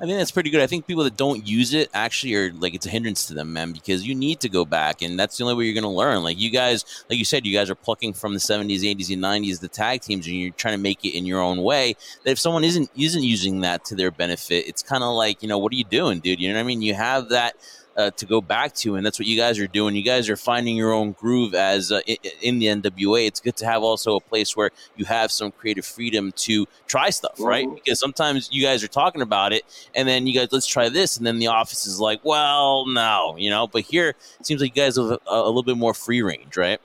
I 0.00 0.04
think 0.04 0.18
that's 0.18 0.30
pretty 0.30 0.50
good. 0.50 0.60
I 0.60 0.66
think 0.66 0.86
people 0.86 1.04
that 1.04 1.16
don't 1.16 1.46
use 1.46 1.74
it 1.74 1.88
actually 1.94 2.34
are 2.34 2.52
like 2.52 2.74
it's 2.74 2.86
a 2.86 2.90
hindrance 2.90 3.26
to 3.26 3.34
them, 3.34 3.52
man, 3.52 3.72
because 3.72 4.06
you 4.06 4.14
need 4.14 4.40
to 4.40 4.48
go 4.48 4.64
back, 4.64 5.02
and 5.02 5.18
that's 5.18 5.36
the 5.36 5.44
only 5.44 5.54
way 5.54 5.64
you're 5.64 5.74
going 5.74 5.82
to 5.82 5.88
learn. 5.88 6.22
Like 6.22 6.38
you 6.38 6.50
guys, 6.50 7.04
like 7.08 7.18
you 7.18 7.24
said, 7.24 7.46
you 7.46 7.56
guys 7.56 7.70
are 7.70 7.74
plucking 7.74 8.14
from 8.14 8.32
the 8.34 8.40
70s, 8.40 8.80
80s, 8.80 9.12
and 9.12 9.22
90s 9.22 9.60
the 9.60 9.68
tag 9.68 10.00
teams, 10.00 10.26
and 10.26 10.36
you're 10.36 10.50
trying 10.52 10.74
to 10.74 10.82
make 10.82 11.04
it 11.04 11.16
in 11.16 11.26
your 11.26 11.40
own 11.40 11.62
way. 11.62 11.94
That 12.24 12.32
if 12.32 12.38
someone 12.38 12.64
isn't 12.64 12.90
isn't 12.96 13.22
using 13.22 13.60
that 13.60 13.84
to 13.86 13.94
their 13.94 14.10
benefit, 14.10 14.66
it's 14.66 14.82
kind 14.82 15.04
of 15.04 15.14
like 15.14 15.42
you 15.42 15.48
know 15.48 15.58
what 15.58 15.72
are 15.72 15.76
you 15.76 15.84
doing, 15.84 16.20
dude? 16.20 16.40
You 16.40 16.48
know 16.48 16.56
what 16.56 16.60
I 16.60 16.64
mean? 16.64 16.82
You 16.82 16.94
have 16.94 17.28
that 17.30 17.56
uh, 17.96 18.10
to 18.12 18.26
go 18.26 18.40
back 18.40 18.74
to, 18.74 18.96
and 18.96 19.04
that's 19.04 19.18
what 19.18 19.26
you 19.26 19.36
guys 19.36 19.58
are 19.58 19.66
doing. 19.66 19.94
You 19.94 20.02
guys 20.02 20.28
are 20.28 20.36
finding 20.36 20.76
your 20.76 20.92
own 20.92 21.12
groove 21.12 21.54
as 21.54 21.92
uh, 21.92 22.00
in, 22.40 22.58
the 22.58 22.66
NWA. 22.66 23.26
It's 23.26 23.40
good 23.40 23.56
to 23.56 23.66
have 23.66 23.82
also 23.82 24.16
a 24.16 24.20
place 24.20 24.56
where 24.56 24.70
you 24.96 25.04
have 25.04 25.30
some 25.30 25.50
creative 25.52 25.84
freedom 25.84 26.32
to 26.32 26.66
try 26.86 27.10
stuff, 27.10 27.38
right? 27.38 27.66
Mm-hmm. 27.66 27.74
Because 27.76 28.00
sometimes 28.00 28.48
you 28.52 28.62
guys 28.62 28.82
are 28.82 28.88
talking 28.88 29.22
about 29.22 29.52
it, 29.52 29.64
and 29.94 30.08
then 30.08 30.26
you 30.26 30.34
guys 30.34 30.48
let's 30.52 30.66
try 30.66 30.88
this, 30.88 31.16
and 31.16 31.26
then 31.26 31.38
the 31.38 31.48
office 31.48 31.86
is 31.86 32.00
like, 32.00 32.24
well, 32.24 32.86
no, 32.86 33.36
you 33.38 33.50
know. 33.50 33.66
But 33.66 33.82
here 33.82 34.10
it 34.40 34.46
seems 34.46 34.60
like 34.60 34.74
you 34.76 34.82
guys 34.82 34.96
have 34.96 35.10
a, 35.10 35.18
a 35.26 35.46
little 35.46 35.62
bit 35.62 35.76
more 35.76 35.94
free 35.94 36.22
range, 36.22 36.56
right? 36.56 36.80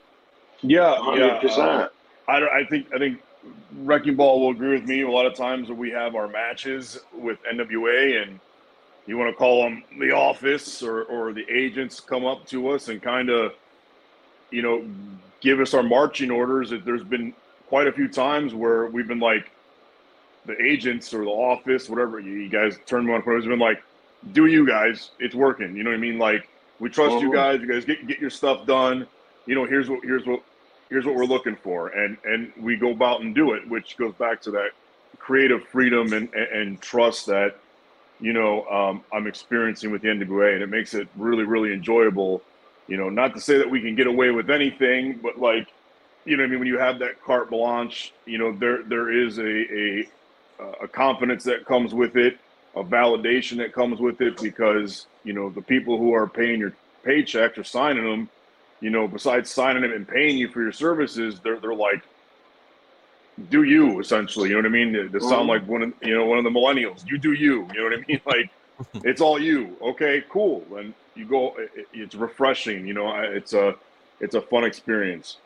Yeah, 0.62 0.96
100%. 0.98 1.42
yeah. 1.42 1.62
Uh, 1.62 1.88
I, 2.26 2.58
I 2.58 2.64
think 2.64 2.92
I 2.94 2.98
think 2.98 3.20
Wrecking 3.78 4.16
Ball 4.16 4.40
will 4.40 4.50
agree 4.50 4.78
with 4.78 4.86
me. 4.86 5.02
A 5.02 5.10
lot 5.10 5.26
of 5.26 5.34
times 5.34 5.68
when 5.68 5.78
we 5.78 5.90
have 5.90 6.14
our 6.14 6.28
matches 6.28 6.98
with 7.14 7.38
NWA 7.50 8.22
and 8.22 8.40
you 9.08 9.16
want 9.16 9.30
to 9.30 9.36
call 9.36 9.64
them 9.64 9.82
the 9.98 10.12
office 10.12 10.82
or, 10.82 11.04
or 11.04 11.32
the 11.32 11.44
agents 11.50 11.98
come 11.98 12.26
up 12.26 12.46
to 12.46 12.68
us 12.68 12.88
and 12.88 13.02
kind 13.02 13.30
of, 13.30 13.54
you 14.50 14.62
know, 14.62 14.86
give 15.40 15.60
us 15.60 15.74
our 15.74 15.82
marching 15.82 16.30
orders. 16.30 16.72
There's 16.84 17.02
been 17.02 17.32
quite 17.68 17.86
a 17.86 17.92
few 17.92 18.06
times 18.06 18.54
where 18.54 18.86
we've 18.86 19.08
been 19.08 19.18
like, 19.18 19.50
the 20.44 20.60
agents 20.62 21.12
or 21.12 21.24
the 21.24 21.30
office, 21.30 21.88
whatever 21.88 22.18
you, 22.18 22.48
guys 22.48 22.78
turn 22.86 23.06
me 23.06 23.12
on 23.12 23.22
for 23.22 23.34
has 23.36 23.44
been 23.44 23.58
like, 23.58 23.82
do 24.32 24.46
you 24.46 24.66
guys? 24.66 25.10
It's 25.20 25.34
working. 25.34 25.76
You 25.76 25.84
know 25.84 25.90
what 25.90 25.96
I 25.96 26.00
mean? 26.00 26.18
Like 26.18 26.48
we 26.80 26.88
trust 26.88 27.20
you 27.22 27.32
guys. 27.32 27.60
You 27.60 27.70
guys 27.70 27.84
get 27.84 28.06
get 28.06 28.18
your 28.18 28.30
stuff 28.30 28.66
done. 28.66 29.06
You 29.46 29.54
know, 29.54 29.64
here's 29.64 29.88
what 29.88 30.00
here's 30.02 30.26
what 30.26 30.42
here's 30.88 31.04
what 31.04 31.14
we're 31.14 31.24
looking 31.24 31.54
for, 31.54 31.88
and 31.88 32.16
and 32.24 32.50
we 32.58 32.76
go 32.76 32.90
about 32.90 33.20
and 33.20 33.34
do 33.34 33.52
it, 33.52 33.68
which 33.68 33.96
goes 33.96 34.14
back 34.14 34.40
to 34.42 34.50
that 34.52 34.70
creative 35.18 35.68
freedom 35.68 36.12
and 36.12 36.32
and, 36.34 36.48
and 36.52 36.80
trust 36.80 37.26
that 37.26 37.58
you 38.20 38.32
know 38.32 38.64
um, 38.66 39.04
I'm 39.12 39.26
experiencing 39.26 39.90
with 39.90 40.02
the 40.02 40.08
NWA, 40.08 40.54
and 40.54 40.62
it 40.62 40.68
makes 40.68 40.94
it 40.94 41.08
really 41.16 41.44
really 41.44 41.72
enjoyable. 41.72 42.42
You 42.86 42.96
know, 42.96 43.10
not 43.10 43.34
to 43.34 43.40
say 43.40 43.58
that 43.58 43.70
we 43.70 43.80
can 43.80 43.94
get 43.94 44.06
away 44.06 44.30
with 44.30 44.50
anything, 44.50 45.20
but 45.22 45.38
like 45.38 45.68
you 46.24 46.36
know, 46.36 46.44
I 46.44 46.46
mean, 46.46 46.58
when 46.58 46.68
you 46.68 46.78
have 46.78 46.98
that 46.98 47.22
carte 47.22 47.50
blanche, 47.50 48.12
you 48.26 48.38
know, 48.38 48.52
there 48.52 48.82
there 48.82 49.10
is 49.10 49.38
a 49.38 49.42
a, 49.42 50.08
a 50.82 50.88
confidence 50.88 51.44
that 51.44 51.64
comes 51.64 51.94
with 51.94 52.16
it, 52.16 52.38
a 52.76 52.84
validation 52.84 53.56
that 53.58 53.72
comes 53.72 53.98
with 53.98 54.20
it, 54.20 54.40
because 54.40 55.06
you 55.24 55.32
know 55.32 55.48
the 55.50 55.62
people 55.62 55.96
who 55.96 56.12
are 56.12 56.28
paying 56.28 56.60
your 56.60 56.74
paychecks 57.04 57.56
or 57.56 57.64
signing 57.64 58.04
them, 58.04 58.28
you 58.80 58.90
know, 58.90 59.08
besides 59.08 59.50
signing 59.50 59.82
them 59.82 59.92
and 59.92 60.06
paying 60.06 60.36
you 60.36 60.48
for 60.48 60.60
your 60.60 60.72
services, 60.72 61.40
they're 61.40 61.58
they're 61.60 61.74
like, 61.74 62.02
do 63.50 63.62
you 63.62 64.00
essentially? 64.00 64.50
You 64.50 64.56
know 64.56 64.62
what 64.62 64.66
I 64.66 64.84
mean? 64.84 64.92
To, 64.92 65.08
to 65.08 65.20
sound 65.20 65.46
mm. 65.46 65.48
like 65.48 65.66
one 65.68 65.82
of 65.82 65.92
you 66.02 66.14
know 66.14 66.26
one 66.26 66.38
of 66.38 66.44
the 66.44 66.50
millennials, 66.50 67.06
you 67.06 67.18
do 67.18 67.32
you. 67.32 67.66
You 67.72 67.80
know 67.80 67.84
what 67.84 67.92
I 67.94 68.04
mean? 68.06 68.20
Like 68.26 68.50
it's 69.04 69.20
all 69.20 69.40
you. 69.40 69.76
Okay, 69.82 70.24
cool. 70.28 70.64
And 70.76 70.94
you 71.14 71.24
go. 71.24 71.54
It, 71.58 71.88
it's 71.92 72.14
refreshing. 72.14 72.86
You 72.86 72.94
know, 72.94 73.12
it's 73.14 73.52
a 73.52 73.74
it's 74.20 74.34
a 74.34 74.40
fun 74.40 74.64
experience. 74.64 75.38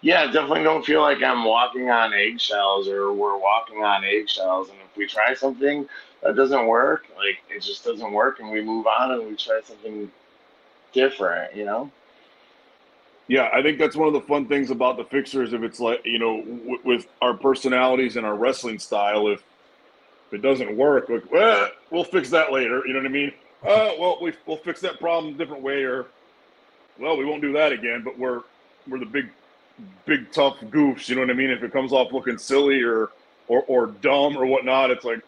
Yeah, 0.00 0.26
definitely 0.26 0.64
don't 0.64 0.84
feel 0.84 1.00
like 1.00 1.22
I'm 1.22 1.44
walking 1.44 1.90
on 1.90 2.12
eggshells 2.12 2.88
or 2.88 3.12
we're 3.12 3.38
walking 3.38 3.84
on 3.84 4.04
eggshells. 4.04 4.68
And 4.68 4.78
if 4.78 4.96
we 4.96 5.06
try 5.06 5.32
something 5.32 5.88
that 6.22 6.34
doesn't 6.34 6.66
work, 6.66 7.06
like 7.16 7.38
it 7.48 7.60
just 7.60 7.84
doesn't 7.84 8.12
work, 8.12 8.40
and 8.40 8.50
we 8.50 8.62
move 8.62 8.86
on 8.86 9.12
and 9.12 9.28
we 9.28 9.36
try 9.36 9.60
something 9.64 10.10
different. 10.92 11.54
You 11.54 11.64
know. 11.64 11.90
Yeah, 13.28 13.48
I 13.52 13.62
think 13.62 13.78
that's 13.78 13.96
one 13.96 14.08
of 14.08 14.14
the 14.14 14.20
fun 14.20 14.46
things 14.46 14.70
about 14.70 14.96
the 14.96 15.04
fixers. 15.04 15.52
If 15.52 15.62
it's 15.62 15.80
like 15.80 16.02
you 16.04 16.18
know, 16.18 16.42
w- 16.42 16.78
with 16.84 17.06
our 17.22 17.34
personalities 17.34 18.16
and 18.16 18.26
our 18.26 18.34
wrestling 18.36 18.78
style, 18.78 19.28
if 19.28 19.42
it 20.32 20.42
doesn't 20.42 20.76
work, 20.76 21.08
like 21.08 21.30
well, 21.30 21.68
we'll 21.90 22.04
fix 22.04 22.30
that 22.30 22.52
later. 22.52 22.82
You 22.86 22.92
know 22.94 22.98
what 23.00 23.06
I 23.06 23.10
mean? 23.10 23.32
Uh, 23.62 23.92
well, 23.98 24.18
we, 24.20 24.32
we'll 24.46 24.56
fix 24.56 24.80
that 24.80 24.98
problem 24.98 25.34
a 25.34 25.38
different 25.38 25.62
way, 25.62 25.84
or 25.84 26.06
well, 26.98 27.16
we 27.16 27.24
won't 27.24 27.42
do 27.42 27.52
that 27.52 27.72
again. 27.72 28.02
But 28.04 28.18
we're 28.18 28.42
we're 28.88 28.98
the 28.98 29.06
big, 29.06 29.30
big 30.04 30.30
tough 30.32 30.56
goofs. 30.62 31.08
You 31.08 31.14
know 31.14 31.20
what 31.22 31.30
I 31.30 31.34
mean? 31.34 31.50
If 31.50 31.62
it 31.62 31.72
comes 31.72 31.92
off 31.92 32.12
looking 32.12 32.38
silly 32.38 32.82
or 32.82 33.10
or, 33.48 33.62
or 33.68 33.86
dumb 33.86 34.36
or 34.36 34.46
whatnot, 34.46 34.90
it's 34.90 35.04
like 35.04 35.20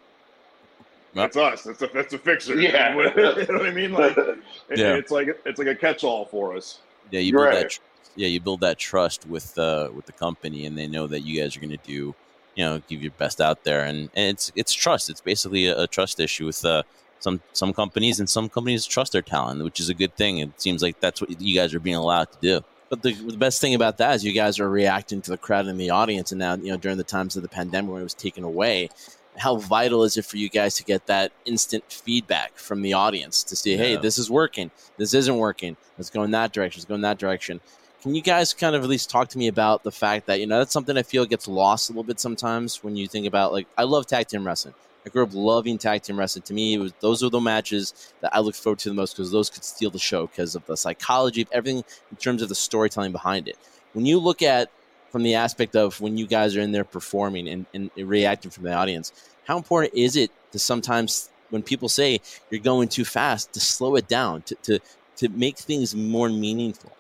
that's 1.14 1.36
us. 1.36 1.62
That's 1.62 1.80
a 1.82 1.86
that's 1.94 2.12
a 2.12 2.18
fixer. 2.18 2.60
Yeah. 2.60 2.94
you 3.16 3.46
know 3.46 3.54
what 3.58 3.66
I 3.66 3.70
mean? 3.70 3.92
Like 3.92 4.16
it, 4.18 4.38
Yeah. 4.74 4.94
it's 4.94 5.12
like 5.12 5.28
it's 5.46 5.58
like 5.60 5.68
a 5.68 5.76
catch-all 5.76 6.24
for 6.26 6.56
us. 6.56 6.80
Yeah, 7.10 7.20
you 7.20 7.32
build 7.32 7.44
Right. 7.46 7.54
that. 7.62 7.70
tr- 7.70 7.80
Yeah, 8.16 8.28
you 8.28 8.40
build 8.40 8.60
that 8.60 8.78
trust 8.78 9.26
with 9.26 9.58
uh, 9.58 9.90
with 9.92 10.06
the 10.06 10.12
company, 10.12 10.66
and 10.66 10.78
they 10.78 10.86
know 10.86 11.06
that 11.08 11.22
you 11.22 11.40
guys 11.40 11.56
are 11.56 11.60
going 11.60 11.70
to 11.70 11.76
do, 11.78 12.14
you 12.54 12.64
know, 12.64 12.80
give 12.88 13.02
your 13.02 13.10
best 13.12 13.40
out 13.40 13.64
there, 13.64 13.82
and, 13.84 14.08
and 14.14 14.30
it's 14.34 14.52
it's 14.54 14.72
trust. 14.72 15.10
It's 15.10 15.20
basically 15.20 15.66
a, 15.66 15.82
a 15.82 15.86
trust 15.88 16.20
issue 16.20 16.46
with 16.46 16.64
uh, 16.64 16.84
some 17.18 17.42
some 17.52 17.72
companies, 17.72 18.20
and 18.20 18.28
some 18.30 18.48
companies 18.48 18.86
trust 18.86 19.12
their 19.12 19.22
talent, 19.22 19.64
which 19.64 19.80
is 19.80 19.88
a 19.88 19.94
good 19.94 20.16
thing. 20.16 20.38
It 20.38 20.60
seems 20.60 20.80
like 20.82 21.00
that's 21.00 21.20
what 21.20 21.40
you 21.40 21.54
guys 21.56 21.74
are 21.74 21.80
being 21.80 21.96
allowed 21.96 22.30
to 22.32 22.38
do. 22.40 22.60
But 22.90 23.02
the, 23.02 23.14
the 23.14 23.36
best 23.36 23.60
thing 23.60 23.74
about 23.74 23.98
that 23.98 24.14
is 24.14 24.24
you 24.24 24.32
guys 24.32 24.60
are 24.60 24.70
reacting 24.70 25.20
to 25.22 25.30
the 25.32 25.38
crowd 25.38 25.66
and 25.66 25.80
the 25.80 25.90
audience, 25.90 26.30
and 26.30 26.38
now 26.38 26.54
you 26.54 26.70
know 26.70 26.76
during 26.76 26.98
the 26.98 27.02
times 27.04 27.34
of 27.34 27.42
the 27.42 27.48
pandemic 27.48 27.90
when 27.90 28.00
it 28.00 28.04
was 28.04 28.14
taken 28.14 28.44
away, 28.44 28.90
how 29.36 29.56
vital 29.56 30.04
is 30.04 30.16
it 30.16 30.24
for 30.24 30.36
you 30.36 30.48
guys 30.48 30.74
to 30.76 30.84
get 30.84 31.06
that 31.06 31.32
instant 31.44 31.84
feedback 31.88 32.56
from 32.56 32.82
the 32.82 32.92
audience 32.92 33.42
to 33.44 33.56
see, 33.56 33.76
hey, 33.76 33.92
Yeah. 33.94 34.00
this 34.00 34.18
is 34.18 34.30
working, 34.30 34.70
this 34.96 35.12
isn't 35.14 35.36
working, 35.36 35.76
let's 35.98 36.10
go 36.10 36.22
in 36.22 36.30
that 36.32 36.52
direction, 36.52 36.80
let's 36.80 36.88
go 36.88 36.94
in 36.94 37.00
that 37.02 37.18
direction. 37.18 37.60
Can 38.02 38.14
you 38.14 38.22
guys 38.22 38.52
kind 38.52 38.76
of 38.76 38.82
at 38.84 38.88
least 38.90 39.08
talk 39.08 39.28
to 39.28 39.38
me 39.38 39.48
about 39.48 39.82
the 39.82 39.90
fact 39.90 40.26
that 40.26 40.38
you 40.38 40.46
know 40.46 40.58
that's 40.58 40.72
something 40.72 40.96
I 40.96 41.02
feel 41.02 41.24
gets 41.24 41.48
lost 41.48 41.88
a 41.88 41.92
little 41.92 42.04
bit 42.04 42.20
sometimes 42.20 42.84
when 42.84 42.96
you 42.96 43.08
think 43.08 43.26
about 43.26 43.52
like 43.52 43.66
I 43.78 43.84
love 43.84 44.06
tag 44.06 44.28
team 44.28 44.46
wrestling. 44.46 44.74
I 45.06 45.10
grew 45.10 45.22
up 45.22 45.30
loving 45.32 45.78
tag 45.78 46.02
team 46.02 46.18
wrestling. 46.18 46.42
To 46.42 46.52
me, 46.54 46.74
it 46.74 46.78
was 46.80 46.92
those 47.00 47.22
are 47.22 47.30
the 47.30 47.40
matches 47.40 48.12
that 48.20 48.34
I 48.34 48.40
look 48.40 48.54
forward 48.54 48.78
to 48.80 48.90
the 48.90 48.94
most 48.94 49.14
because 49.16 49.30
those 49.30 49.48
could 49.48 49.64
steal 49.64 49.90
the 49.90 49.98
show 49.98 50.26
because 50.26 50.54
of 50.54 50.66
the 50.66 50.76
psychology 50.76 51.40
of 51.42 51.48
everything 51.50 51.82
in 52.10 52.16
terms 52.18 52.42
of 52.42 52.50
the 52.50 52.54
storytelling 52.54 53.12
behind 53.12 53.48
it. 53.48 53.56
When 53.94 54.04
you 54.04 54.18
look 54.18 54.42
at 54.42 54.70
from 55.14 55.22
the 55.22 55.36
aspect 55.36 55.76
of 55.76 56.00
when 56.00 56.18
you 56.18 56.26
guys 56.26 56.56
are 56.56 56.60
in 56.60 56.72
there 56.72 56.82
performing 56.82 57.46
and, 57.48 57.66
and 57.72 57.88
reacting 57.96 58.50
from 58.50 58.64
the 58.64 58.72
audience, 58.72 59.12
how 59.44 59.56
important 59.56 59.94
is 59.94 60.16
it 60.16 60.32
to 60.50 60.58
sometimes 60.58 61.30
when 61.50 61.62
people 61.62 61.88
say 61.88 62.20
you're 62.50 62.60
going 62.60 62.88
too 62.88 63.04
fast 63.04 63.52
to 63.52 63.60
slow 63.60 63.94
it 63.94 64.08
down 64.08 64.42
to 64.42 64.56
to, 64.56 64.80
to 65.18 65.28
make 65.28 65.56
things 65.56 65.94
more 65.94 66.28
meaningful? 66.28 66.90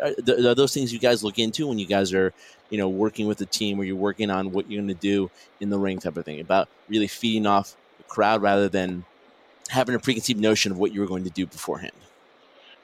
Are, 0.00 0.12
are 0.50 0.54
those 0.54 0.72
things 0.72 0.92
you 0.92 1.00
guys 1.00 1.24
look 1.24 1.40
into 1.40 1.66
when 1.66 1.80
you 1.80 1.86
guys 1.86 2.14
are 2.14 2.32
you 2.70 2.78
know 2.78 2.88
working 2.88 3.26
with 3.26 3.38
the 3.38 3.46
team 3.46 3.80
or 3.80 3.82
you're 3.82 3.96
working 3.96 4.30
on 4.30 4.52
what 4.52 4.70
you're 4.70 4.80
going 4.80 4.94
to 4.94 5.00
do 5.00 5.28
in 5.58 5.68
the 5.68 5.78
ring 5.78 5.98
type 5.98 6.16
of 6.16 6.24
thing 6.24 6.38
about 6.38 6.68
really 6.88 7.08
feeding 7.08 7.44
off 7.44 7.74
the 7.98 8.04
crowd 8.04 8.40
rather 8.40 8.68
than 8.68 9.04
having 9.68 9.96
a 9.96 9.98
preconceived 9.98 10.40
notion 10.40 10.70
of 10.70 10.78
what 10.78 10.92
you 10.92 11.00
were 11.00 11.08
going 11.08 11.24
to 11.24 11.30
do 11.30 11.44
beforehand 11.44 11.90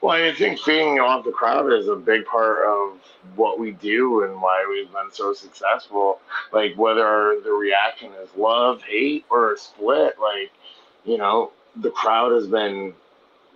Well, 0.01 0.15
I 0.15 0.33
think 0.33 0.59
feeding 0.59 0.99
off 0.99 1.23
the 1.25 1.31
crowd 1.31 1.71
is 1.71 1.87
a 1.87 1.95
big 1.95 2.25
part 2.25 2.65
of 2.65 2.99
what 3.35 3.59
we 3.59 3.71
do 3.71 4.23
and 4.23 4.41
why 4.41 4.65
we've 4.67 4.91
been 4.91 5.11
so 5.11 5.31
successful. 5.33 6.19
Like 6.51 6.75
whether 6.75 7.39
the 7.43 7.51
reaction 7.51 8.11
is 8.13 8.29
love, 8.35 8.81
hate, 8.81 9.25
or 9.29 9.53
a 9.53 9.57
split, 9.57 10.15
like 10.19 10.51
you 11.05 11.17
know, 11.19 11.51
the 11.75 11.91
crowd 11.91 12.31
has 12.31 12.47
been 12.47 12.93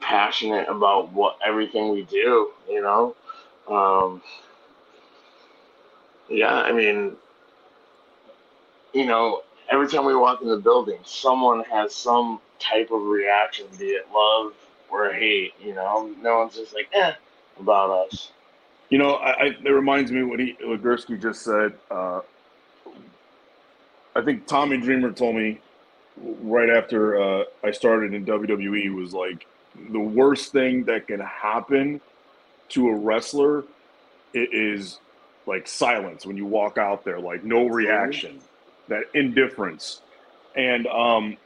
passionate 0.02 0.70
about 0.70 1.12
what 1.14 1.38
everything 1.44 1.90
we 1.90 2.04
do. 2.04 2.52
You 2.70 2.82
know, 2.84 3.16
um, 3.68 4.22
yeah. 6.30 6.54
I 6.54 6.72
mean, 6.72 7.16
you 8.94 9.06
know, 9.08 9.42
every 9.70 9.88
time 9.88 10.06
we 10.06 10.16
walk 10.16 10.44
in 10.44 10.48
the 10.48 10.58
building, 10.58 11.00
someone 11.06 11.64
has 11.64 11.96
some 11.96 12.40
type 12.60 12.92
of 12.92 13.02
reaction, 13.02 13.66
be 13.80 13.86
it 13.88 14.08
love 14.14 14.54
or 14.96 15.14
hate. 15.14 15.54
You 15.62 15.76
know, 15.76 16.14
no 16.22 16.40
one's 16.40 16.56
just 16.56 16.74
like 16.74 16.90
eh 16.94 17.14
about 17.60 17.90
us. 18.08 18.32
You 18.90 18.98
know, 18.98 19.16
I, 19.16 19.32
I, 19.32 19.46
it 19.64 19.70
reminds 19.70 20.12
me 20.12 20.24
what 20.24 20.40
he 20.40 20.58
what 20.62 20.82
Gursky 20.82 21.22
just 21.22 21.42
said. 21.42 21.74
Uh, 21.90 22.22
I 24.16 24.22
think 24.22 24.48
Tommy 24.48 24.78
Dreamer 24.78 25.12
told 25.12 25.36
me 25.36 25.60
right 26.18 26.70
after 26.70 27.22
uh, 27.22 27.44
I 27.64 27.72
started 27.72 28.14
in 28.14 28.26
WWE 28.26 28.94
was 28.96 29.14
like 29.14 29.46
the 29.92 30.00
worst 30.00 30.52
thing 30.52 30.86
that 30.86 31.08
can 31.08 31.20
happen 31.20 32.00
to 32.70 32.90
a 32.90 32.96
wrestler 32.96 33.66
is 34.34 35.00
like 35.46 35.68
silence 35.68 36.26
when 36.26 36.38
you 36.38 36.46
walk 36.46 36.78
out 36.78 37.04
there, 37.04 37.20
like 37.20 37.44
no 37.44 37.68
reaction, 37.68 38.40
that 38.88 39.04
indifference, 39.14 40.02
and 40.56 40.88
um, 40.88 41.38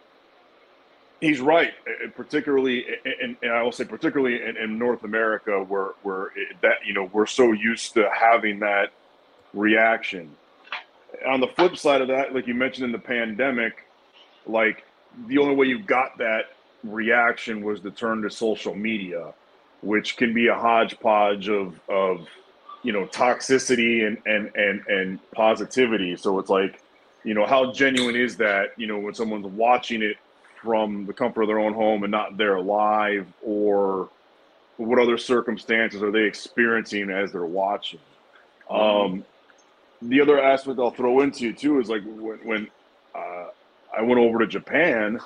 he's 1.22 1.40
right, 1.40 1.72
uh, 1.88 2.10
particularly, 2.16 2.86
eh, 3.06 3.12
and, 3.22 3.36
and 3.42 3.52
I 3.52 3.62
will 3.64 3.72
say 3.72 3.86
particularly 3.86 4.42
in, 4.42 4.58
in 4.58 4.78
North 4.78 5.04
America, 5.04 5.64
where 5.64 5.92
where 6.04 6.32
that 6.62 6.78
you 6.86 6.94
know 6.94 7.10
we're 7.12 7.26
so 7.26 7.52
used 7.52 7.94
to 7.94 8.10
having 8.14 8.60
that 8.60 8.92
reaction. 9.54 10.36
On 11.28 11.40
the 11.40 11.48
flip 11.48 11.76
side 11.76 12.02
of 12.02 12.08
that, 12.10 12.34
like 12.34 12.48
you 12.48 12.54
mentioned 12.54 12.86
in 12.86 12.92
the 12.92 13.00
pandemic, 13.00 13.86
like 14.46 14.86
the 15.28 15.38
only 15.38 15.56
way 15.56 15.66
you 15.66 15.82
got 15.82 16.18
that 16.20 16.46
reaction 16.84 17.64
was 17.64 17.82
to 17.82 17.92
turn 17.92 18.22
to 18.22 18.30
social 18.30 18.76
media, 18.76 19.34
which 19.82 20.18
can 20.18 20.34
be 20.34 20.48
a 20.48 20.56
hodgepodge 20.56 21.50
of 21.50 21.80
of 21.90 22.28
you 22.84 22.94
know 22.94 23.06
toxicity 23.08 24.06
and 24.08 24.18
and 24.26 24.52
and 24.56 24.86
and 24.88 25.32
positivity. 25.32 26.16
So 26.16 26.40
it's 26.40 26.50
like, 26.50 26.82
you 27.24 27.34
know, 27.34 27.46
how 27.46 27.74
genuine 27.74 28.16
is 28.16 28.38
that? 28.38 28.70
You 28.78 28.88
know, 28.88 29.00
when 29.00 29.14
someone's 29.14 29.48
watching 29.48 30.02
it 30.02 30.18
from 30.64 31.06
the 31.06 31.14
comfort 31.14 31.44
of 31.44 31.48
their 31.48 31.60
own 31.60 31.74
home 31.74 32.04
and 32.04 32.12
not 32.12 32.38
there 32.38 32.60
live, 32.60 33.26
or 33.44 34.10
what 34.78 35.00
other 35.00 35.18
circumstances 35.18 36.02
are 36.02 36.12
they 36.12 36.24
experiencing 36.24 37.10
as 37.10 37.32
they're 37.32 37.46
watching? 37.46 38.00
Um, 38.70 39.24
the 40.02 40.22
other 40.22 40.42
aspect 40.42 40.80
I'll 40.80 40.92
throw 40.92 41.22
into 41.22 41.54
too 41.54 41.80
is 41.80 41.90
like 41.90 42.04
when, 42.06 42.40
when 42.46 42.68
uh, 43.16 43.48
I 43.98 44.02
went 44.02 44.20
over 44.20 44.40
to 44.40 44.48
Japan, 44.48 45.20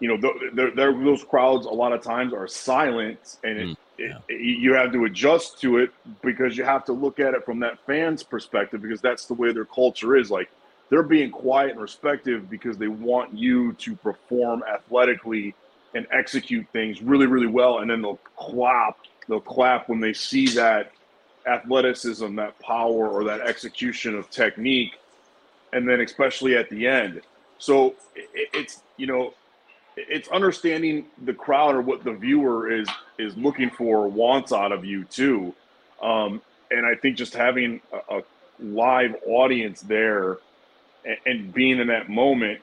you 0.00 0.08
know, 0.08 0.16
th- 0.16 0.52
there, 0.54 0.70
there, 0.70 0.92
those 0.92 1.24
crowds 1.24 1.66
a 1.66 1.70
lot 1.70 1.92
of 1.92 2.02
times 2.02 2.32
are 2.32 2.46
silent, 2.46 3.38
and 3.42 3.58
it, 3.58 3.64
Mm, 3.66 3.76
it, 3.98 4.16
it, 4.28 4.40
you 4.40 4.74
have 4.74 4.92
to 4.92 5.04
adjust 5.04 5.60
to 5.60 5.78
it 5.78 5.90
because 6.22 6.56
you 6.56 6.64
have 6.64 6.84
to 6.84 6.92
look 6.92 7.20
at 7.20 7.34
it 7.34 7.44
from 7.44 7.60
that 7.60 7.78
fan's 7.86 8.22
perspective 8.22 8.82
because 8.82 9.00
that's 9.00 9.26
the 9.26 9.34
way 9.34 9.52
their 9.52 9.64
culture 9.64 10.16
is. 10.16 10.30
Like 10.30 10.50
they're 10.90 11.02
being 11.02 11.30
quiet 11.30 11.72
and 11.72 11.80
respective 11.80 12.50
because 12.50 12.76
they 12.76 12.88
want 12.88 13.34
you 13.34 13.72
to 13.74 13.96
perform 13.96 14.62
athletically 14.62 15.54
and 15.94 16.06
execute 16.10 16.66
things 16.72 17.02
really, 17.02 17.26
really 17.26 17.46
well, 17.46 17.78
and 17.78 17.90
then 17.90 18.02
they'll 18.02 18.20
clap. 18.36 18.98
They'll 19.28 19.40
clap 19.40 19.88
when 19.88 20.00
they 20.00 20.12
see 20.12 20.48
that 20.48 20.92
athleticism, 21.46 22.34
that 22.36 22.58
power, 22.58 23.08
or 23.08 23.24
that 23.24 23.40
execution 23.40 24.14
of 24.14 24.28
technique, 24.30 24.92
and 25.72 25.88
then 25.88 26.00
especially 26.00 26.56
at 26.56 26.68
the 26.68 26.86
end. 26.86 27.22
So 27.58 27.94
it's 28.14 28.82
you 28.96 29.06
know, 29.06 29.34
it's 29.96 30.28
understanding 30.28 31.06
the 31.24 31.32
crowd 31.32 31.74
or 31.74 31.80
what 31.80 32.04
the 32.04 32.12
viewer 32.12 32.70
is 32.70 32.88
is 33.18 33.36
looking 33.36 33.70
for, 33.70 34.08
wants 34.08 34.52
out 34.52 34.72
of 34.72 34.84
you 34.84 35.04
too. 35.04 35.54
Um, 36.02 36.42
and 36.70 36.84
I 36.84 36.94
think 36.96 37.16
just 37.16 37.34
having 37.34 37.80
a, 37.92 38.18
a 38.18 38.22
live 38.60 39.14
audience 39.26 39.80
there 39.80 40.38
and, 41.04 41.16
and 41.26 41.54
being 41.54 41.78
in 41.78 41.88
that 41.88 42.08
moment 42.08 42.60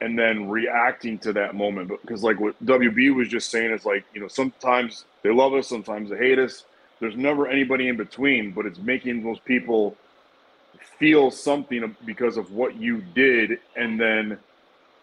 and 0.00 0.18
then 0.18 0.48
reacting 0.48 1.18
to 1.18 1.32
that 1.34 1.54
moment. 1.54 1.90
Because 2.02 2.22
like 2.22 2.40
what 2.40 2.62
WB 2.64 3.14
was 3.14 3.28
just 3.28 3.50
saying 3.50 3.70
is 3.72 3.84
like, 3.84 4.04
you 4.14 4.20
know, 4.20 4.28
sometimes 4.28 5.04
they 5.22 5.30
love 5.30 5.52
us, 5.54 5.68
sometimes 5.68 6.10
they 6.10 6.16
hate 6.16 6.38
us. 6.38 6.64
There's 7.00 7.16
never 7.16 7.46
anybody 7.48 7.88
in 7.88 7.96
between, 7.96 8.52
but 8.52 8.66
it's 8.66 8.78
making 8.78 9.22
those 9.22 9.38
people 9.40 9.96
feel 10.98 11.30
something 11.30 11.94
because 12.04 12.36
of 12.36 12.52
what 12.52 12.76
you 12.76 13.02
did 13.14 13.58
and 13.76 14.00
then 14.00 14.38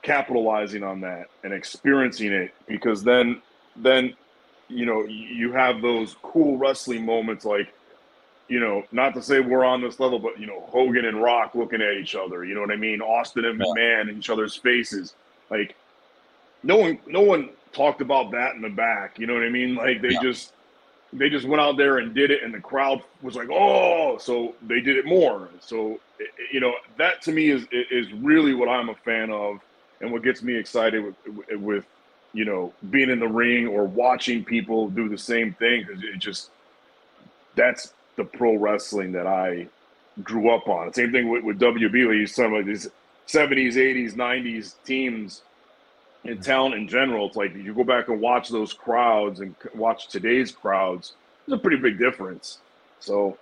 capitalizing 0.02 0.84
on 0.84 1.02
that 1.02 1.26
and 1.44 1.54
experiencing 1.54 2.32
it 2.32 2.54
because 2.68 3.04
then 3.04 3.42
then 3.76 4.14
you 4.70 4.86
know 4.86 5.04
you 5.06 5.52
have 5.52 5.82
those 5.82 6.16
cool 6.22 6.58
wrestling 6.58 7.06
moments 7.06 7.46
like 7.46 7.74
you 8.48 8.60
know, 8.60 8.84
not 8.92 9.14
to 9.16 9.22
say 9.22 9.40
we're 9.40 9.66
on 9.66 9.82
this 9.82 10.00
level, 10.00 10.20
but 10.20 10.40
you 10.40 10.48
know, 10.48 10.62
Hogan 10.68 11.06
and 11.06 11.22
Rock 11.22 11.54
looking 11.56 11.82
at 11.82 11.94
each 11.94 12.16
other. 12.16 12.46
You 12.46 12.56
know 12.56 12.62
what 12.62 12.72
I 12.72 12.78
mean? 12.78 13.02
Austin 13.02 13.46
and 13.46 13.60
McMahon 13.60 14.10
in 14.10 14.18
each 14.18 14.30
other's 14.30 14.56
faces. 14.56 15.16
Like, 15.50 15.76
no 16.64 16.78
one, 16.78 17.00
no 17.06 17.22
one 17.22 17.50
talked 17.74 18.02
about 18.02 18.32
that 18.32 18.56
in 18.56 18.62
the 18.62 18.70
back. 18.70 19.20
You 19.20 19.28
know 19.28 19.34
what 19.34 19.44
I 19.44 19.50
mean? 19.50 19.76
Like 19.76 20.02
they 20.02 20.12
yeah. 20.12 20.22
just, 20.22 20.54
they 21.14 21.30
just 21.30 21.48
went 21.48 21.62
out 21.62 21.78
there 21.78 21.98
and 21.98 22.14
did 22.14 22.32
it, 22.32 22.44
and 22.44 22.54
the 22.54 22.60
crowd 22.60 23.02
was 23.22 23.36
like, 23.36 23.50
"Oh!" 23.50 24.18
So 24.18 24.56
they 24.62 24.82
did 24.82 24.98
it 24.98 25.06
more. 25.06 25.50
So 25.60 26.00
you 26.52 26.60
know, 26.60 26.74
that 26.98 27.22
to 27.24 27.32
me 27.32 27.50
is 27.50 27.66
is 27.72 28.12
really 28.14 28.54
what 28.54 28.70
I'm 28.70 28.90
a 28.90 28.96
fan 28.96 29.32
of, 29.32 29.60
and 30.02 30.12
what 30.12 30.24
gets 30.24 30.42
me 30.42 30.56
excited 30.56 31.04
with 31.04 31.16
with 31.60 31.86
you 32.34 32.46
know 32.46 32.74
being 32.90 33.10
in 33.10 33.20
the 33.20 33.28
ring 33.28 33.68
or 33.68 33.86
watching 33.86 34.44
people 34.44 34.90
do 34.90 35.08
the 35.08 35.18
same 35.18 35.54
thing 35.54 35.86
because 35.86 36.04
it 36.04 36.18
just 36.20 36.52
that's 37.56 37.94
the 38.18 38.26
pro 38.26 38.56
wrestling 38.56 39.14
that 39.14 39.28
I 39.28 39.68
grew 40.24 40.50
up 40.50 40.68
on. 40.68 40.94
Same 40.94 41.12
thing 41.12 41.30
with, 41.30 41.44
with 41.44 41.60
WB. 41.60 42.10
We 42.10 42.26
some 42.26 42.54
of 42.54 42.66
these 42.66 42.90
70s, 43.28 43.76
80s, 43.76 44.14
90s 44.14 44.76
teams 44.84 45.44
in 46.24 46.42
town 46.42 46.74
in 46.74 46.88
general. 46.88 47.28
It's 47.28 47.38
like 47.38 47.56
you 47.56 47.74
go 47.74 47.84
back 47.84 48.10
and 48.10 48.20
watch 48.20 48.50
those 48.50 48.74
crowds 48.74 49.40
and 49.40 49.56
watch 49.76 50.08
today's 50.08 50.52
crowds. 50.52 51.14
There's 51.46 51.60
a 51.60 51.62
pretty 51.62 51.78
big 51.78 51.98
difference. 51.98 52.60
So 53.00 53.38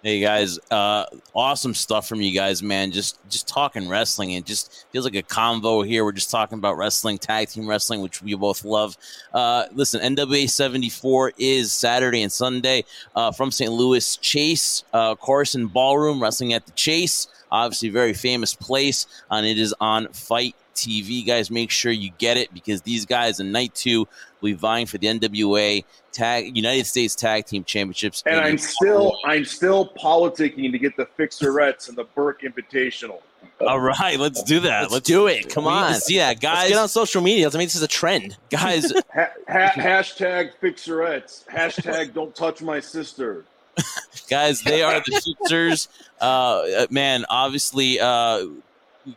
Hey 0.00 0.20
guys, 0.20 0.60
uh, 0.70 1.06
awesome 1.34 1.74
stuff 1.74 2.08
from 2.08 2.20
you 2.20 2.32
guys, 2.32 2.62
man. 2.62 2.92
Just 2.92 3.18
just 3.28 3.48
talking 3.48 3.88
wrestling 3.88 4.34
and 4.34 4.46
just 4.46 4.86
feels 4.92 5.04
like 5.04 5.16
a 5.16 5.24
convo 5.24 5.84
here. 5.84 6.04
We're 6.04 6.12
just 6.12 6.30
talking 6.30 6.56
about 6.56 6.76
wrestling, 6.76 7.18
tag 7.18 7.48
team 7.48 7.68
wrestling, 7.68 8.00
which 8.00 8.22
we 8.22 8.32
both 8.36 8.64
love. 8.64 8.96
Uh, 9.34 9.64
listen, 9.72 10.00
NWA 10.00 10.48
74 10.48 11.32
is 11.36 11.72
Saturday 11.72 12.22
and 12.22 12.30
Sunday 12.30 12.84
uh, 13.16 13.32
from 13.32 13.50
St. 13.50 13.72
Louis 13.72 14.16
Chase 14.18 14.84
uh, 14.92 15.16
Khorassan 15.16 15.72
Ballroom, 15.72 16.22
wrestling 16.22 16.52
at 16.52 16.64
the 16.64 16.72
Chase. 16.72 17.26
Obviously, 17.50 17.88
very 17.88 18.14
famous 18.14 18.54
place, 18.54 19.04
and 19.32 19.44
it 19.44 19.58
is 19.58 19.74
on 19.80 20.06
FITE 20.12 20.54
TV. 20.78 21.26
Guys, 21.26 21.50
make 21.50 21.70
sure 21.70 21.92
you 21.92 22.10
get 22.18 22.36
it 22.36 22.52
because 22.54 22.82
these 22.82 23.04
guys 23.04 23.40
in 23.40 23.52
night 23.52 23.74
two 23.74 24.08
will 24.40 24.50
be 24.50 24.52
vying 24.52 24.86
for 24.86 24.98
the 24.98 25.06
NWA 25.08 25.84
Tag 26.12 26.56
United 26.56 26.86
States 26.86 27.14
Tag 27.14 27.46
Team 27.46 27.64
Championships. 27.64 28.22
And 28.26 28.40
I'm 28.40 28.58
still 28.58 29.18
I'm 29.24 29.44
still 29.44 29.90
politicking 29.90 30.72
to 30.72 30.78
get 30.78 30.96
the 30.96 31.06
Fixerettes 31.18 31.88
and 31.88 31.96
the 31.98 32.04
Burke 32.04 32.42
Invitational. 32.42 33.20
All 33.60 33.80
right, 33.80 34.18
let's 34.18 34.42
do 34.42 34.60
that. 34.60 34.82
Let's, 34.82 34.92
let's 34.92 35.06
do 35.06 35.26
it. 35.26 35.48
Come 35.52 35.66
on, 35.66 35.94
yeah, 36.08 36.32
guys. 36.34 36.56
Let's 36.56 36.68
get 36.70 36.78
on 36.78 36.88
social 36.88 37.22
media. 37.22 37.48
I 37.48 37.50
mean, 37.52 37.66
this 37.66 37.74
is 37.74 37.82
a 37.82 37.88
trend, 37.88 38.36
guys. 38.50 38.92
ha- 39.12 39.30
ha- 39.48 39.72
hashtag 39.74 40.52
Fixerettes. 40.62 41.44
Hashtag 41.46 42.14
Don't 42.14 42.34
touch 42.34 42.62
my 42.62 42.78
sister. 42.80 43.44
guys, 44.30 44.62
they 44.62 44.82
are 44.82 45.00
the 45.04 45.36
Fixers. 45.40 45.88
Uh, 46.20 46.86
man, 46.90 47.24
obviously, 47.28 47.98
uh, 48.00 48.46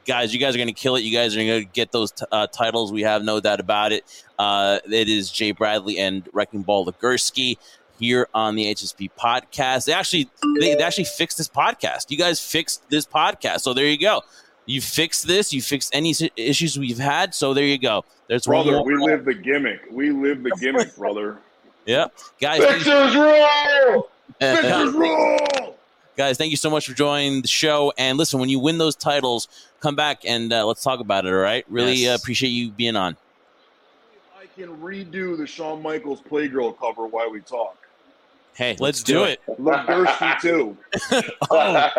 guys, 0.06 0.34
you 0.34 0.40
guys 0.40 0.56
are 0.56 0.58
going 0.58 0.68
to 0.68 0.74
kill 0.74 0.96
it. 0.96 1.02
You 1.02 1.16
guys 1.16 1.36
are 1.36 1.40
going 1.40 1.64
to 1.64 1.66
get 1.66 1.92
those 1.92 2.12
t- 2.12 2.26
uh, 2.32 2.48
titles. 2.48 2.92
We 2.92 3.02
have 3.04 3.24
no 3.24 3.40
doubt 3.40 3.60
about 3.60 3.92
it. 3.92 4.04
Uh, 4.38 4.80
it 4.90 5.10
is 5.10 5.32
Jay 5.32 5.52
Bradley 5.52 5.98
and 5.98 6.28
Wrecking 6.34 6.64
Ball 6.64 6.86
Legursky 6.86 7.58
here 8.00 8.28
on 8.34 8.56
the 8.56 8.66
HSP 8.74 9.10
podcast. 9.18 9.86
They 9.86 9.94
actually 9.94 10.30
they, 10.60 10.76
they, 10.76 10.84
actually 10.84 11.06
fixed 11.06 11.38
this 11.38 11.48
podcast. 11.48 12.10
You 12.10 12.18
guys 12.18 12.40
fixed 12.40 12.90
this 12.90 13.06
podcast, 13.06 13.62
so 13.62 13.74
there 13.74 13.86
you 13.86 13.98
go. 13.98 14.22
You 14.66 14.82
fixed 14.82 15.28
this. 15.28 15.54
You 15.54 15.62
fixed 15.62 15.94
any 15.94 16.14
issues 16.36 16.78
we've 16.78 16.98
had. 16.98 17.34
So 17.34 17.54
there 17.54 17.66
you 17.66 17.78
go. 17.78 18.06
There's 18.28 18.46
brother. 18.46 18.82
we 18.84 18.96
live 18.96 19.26
the 19.26 19.34
gimmick. 19.34 19.82
We 19.92 20.12
live 20.12 20.44
the 20.44 20.52
gimmick, 20.60 20.96
brother. 20.96 21.38
Yeah, 21.84 22.10
guys. 22.40 22.64
Fixers 22.64 23.16
rule. 23.16 24.08
Fixers 24.40 24.94
rule. 24.94 25.71
Guys, 26.18 26.38
thank 26.38 26.52
you 26.52 26.58
so 26.58 26.70
much 26.70 26.88
for 26.88 26.94
joining 26.94 27.42
the 27.42 27.48
show. 27.48 27.94
And 27.98 28.18
listen, 28.18 28.40
when 28.40 28.50
you 28.50 28.60
win 28.60 28.78
those 28.78 28.96
titles, 28.96 29.48
come 29.80 29.96
back 29.96 30.22
and 30.26 30.52
uh, 30.52 30.66
let's 30.66 30.84
talk 30.84 31.00
about 31.00 31.26
it. 31.26 31.30
All 31.30 31.40
right. 31.40 31.66
Really 31.70 31.96
yes. 31.96 32.12
uh, 32.12 32.22
appreciate 32.22 32.50
you 32.50 32.72
being 32.72 32.96
on. 32.96 33.16
I 34.38 34.46
can 34.60 34.78
redo 34.78 35.38
the 35.38 35.48
Shawn 35.48 35.82
Michaels 35.82 36.22
Playgirl 36.22 36.78
cover 36.78 37.08
while 37.08 37.32
we 37.32 37.40
talk. 37.42 37.78
Hey, 38.54 38.72
let's, 38.72 38.82
let's 38.82 39.04
do, 39.04 39.14
do, 39.14 39.24
it. 39.24 39.40
it. 39.48 39.60
Look 39.60 39.88
thirsty 39.88 40.32
too. 40.42 40.78
oh. 41.50 41.90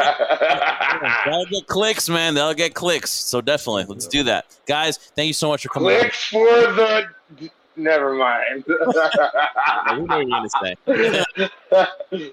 They'll 1.25 1.46
get 1.46 1.66
clicks, 1.66 2.11
man. 2.11 2.35
They'll 2.35 2.53
get 2.53 2.75
clicks. 2.75 3.11
So 3.11 3.40
definitely, 3.40 3.85
let's 3.85 4.07
do 4.07 4.22
that, 4.25 4.44
guys. 4.66 4.98
Thank 4.98 5.29
you 5.29 5.33
so 5.33 5.48
much 5.48 5.62
for 5.62 5.70
coming. 5.70 5.98
Clicks 5.98 6.25
for 6.27 6.44
the. 6.44 7.07
Never 7.75 8.14
mind. 8.14 8.64
we 8.68 8.75
know 8.75 10.18
what 10.18 10.27
you're 10.27 10.29
gonna 10.29 11.16
say. 12.12 12.33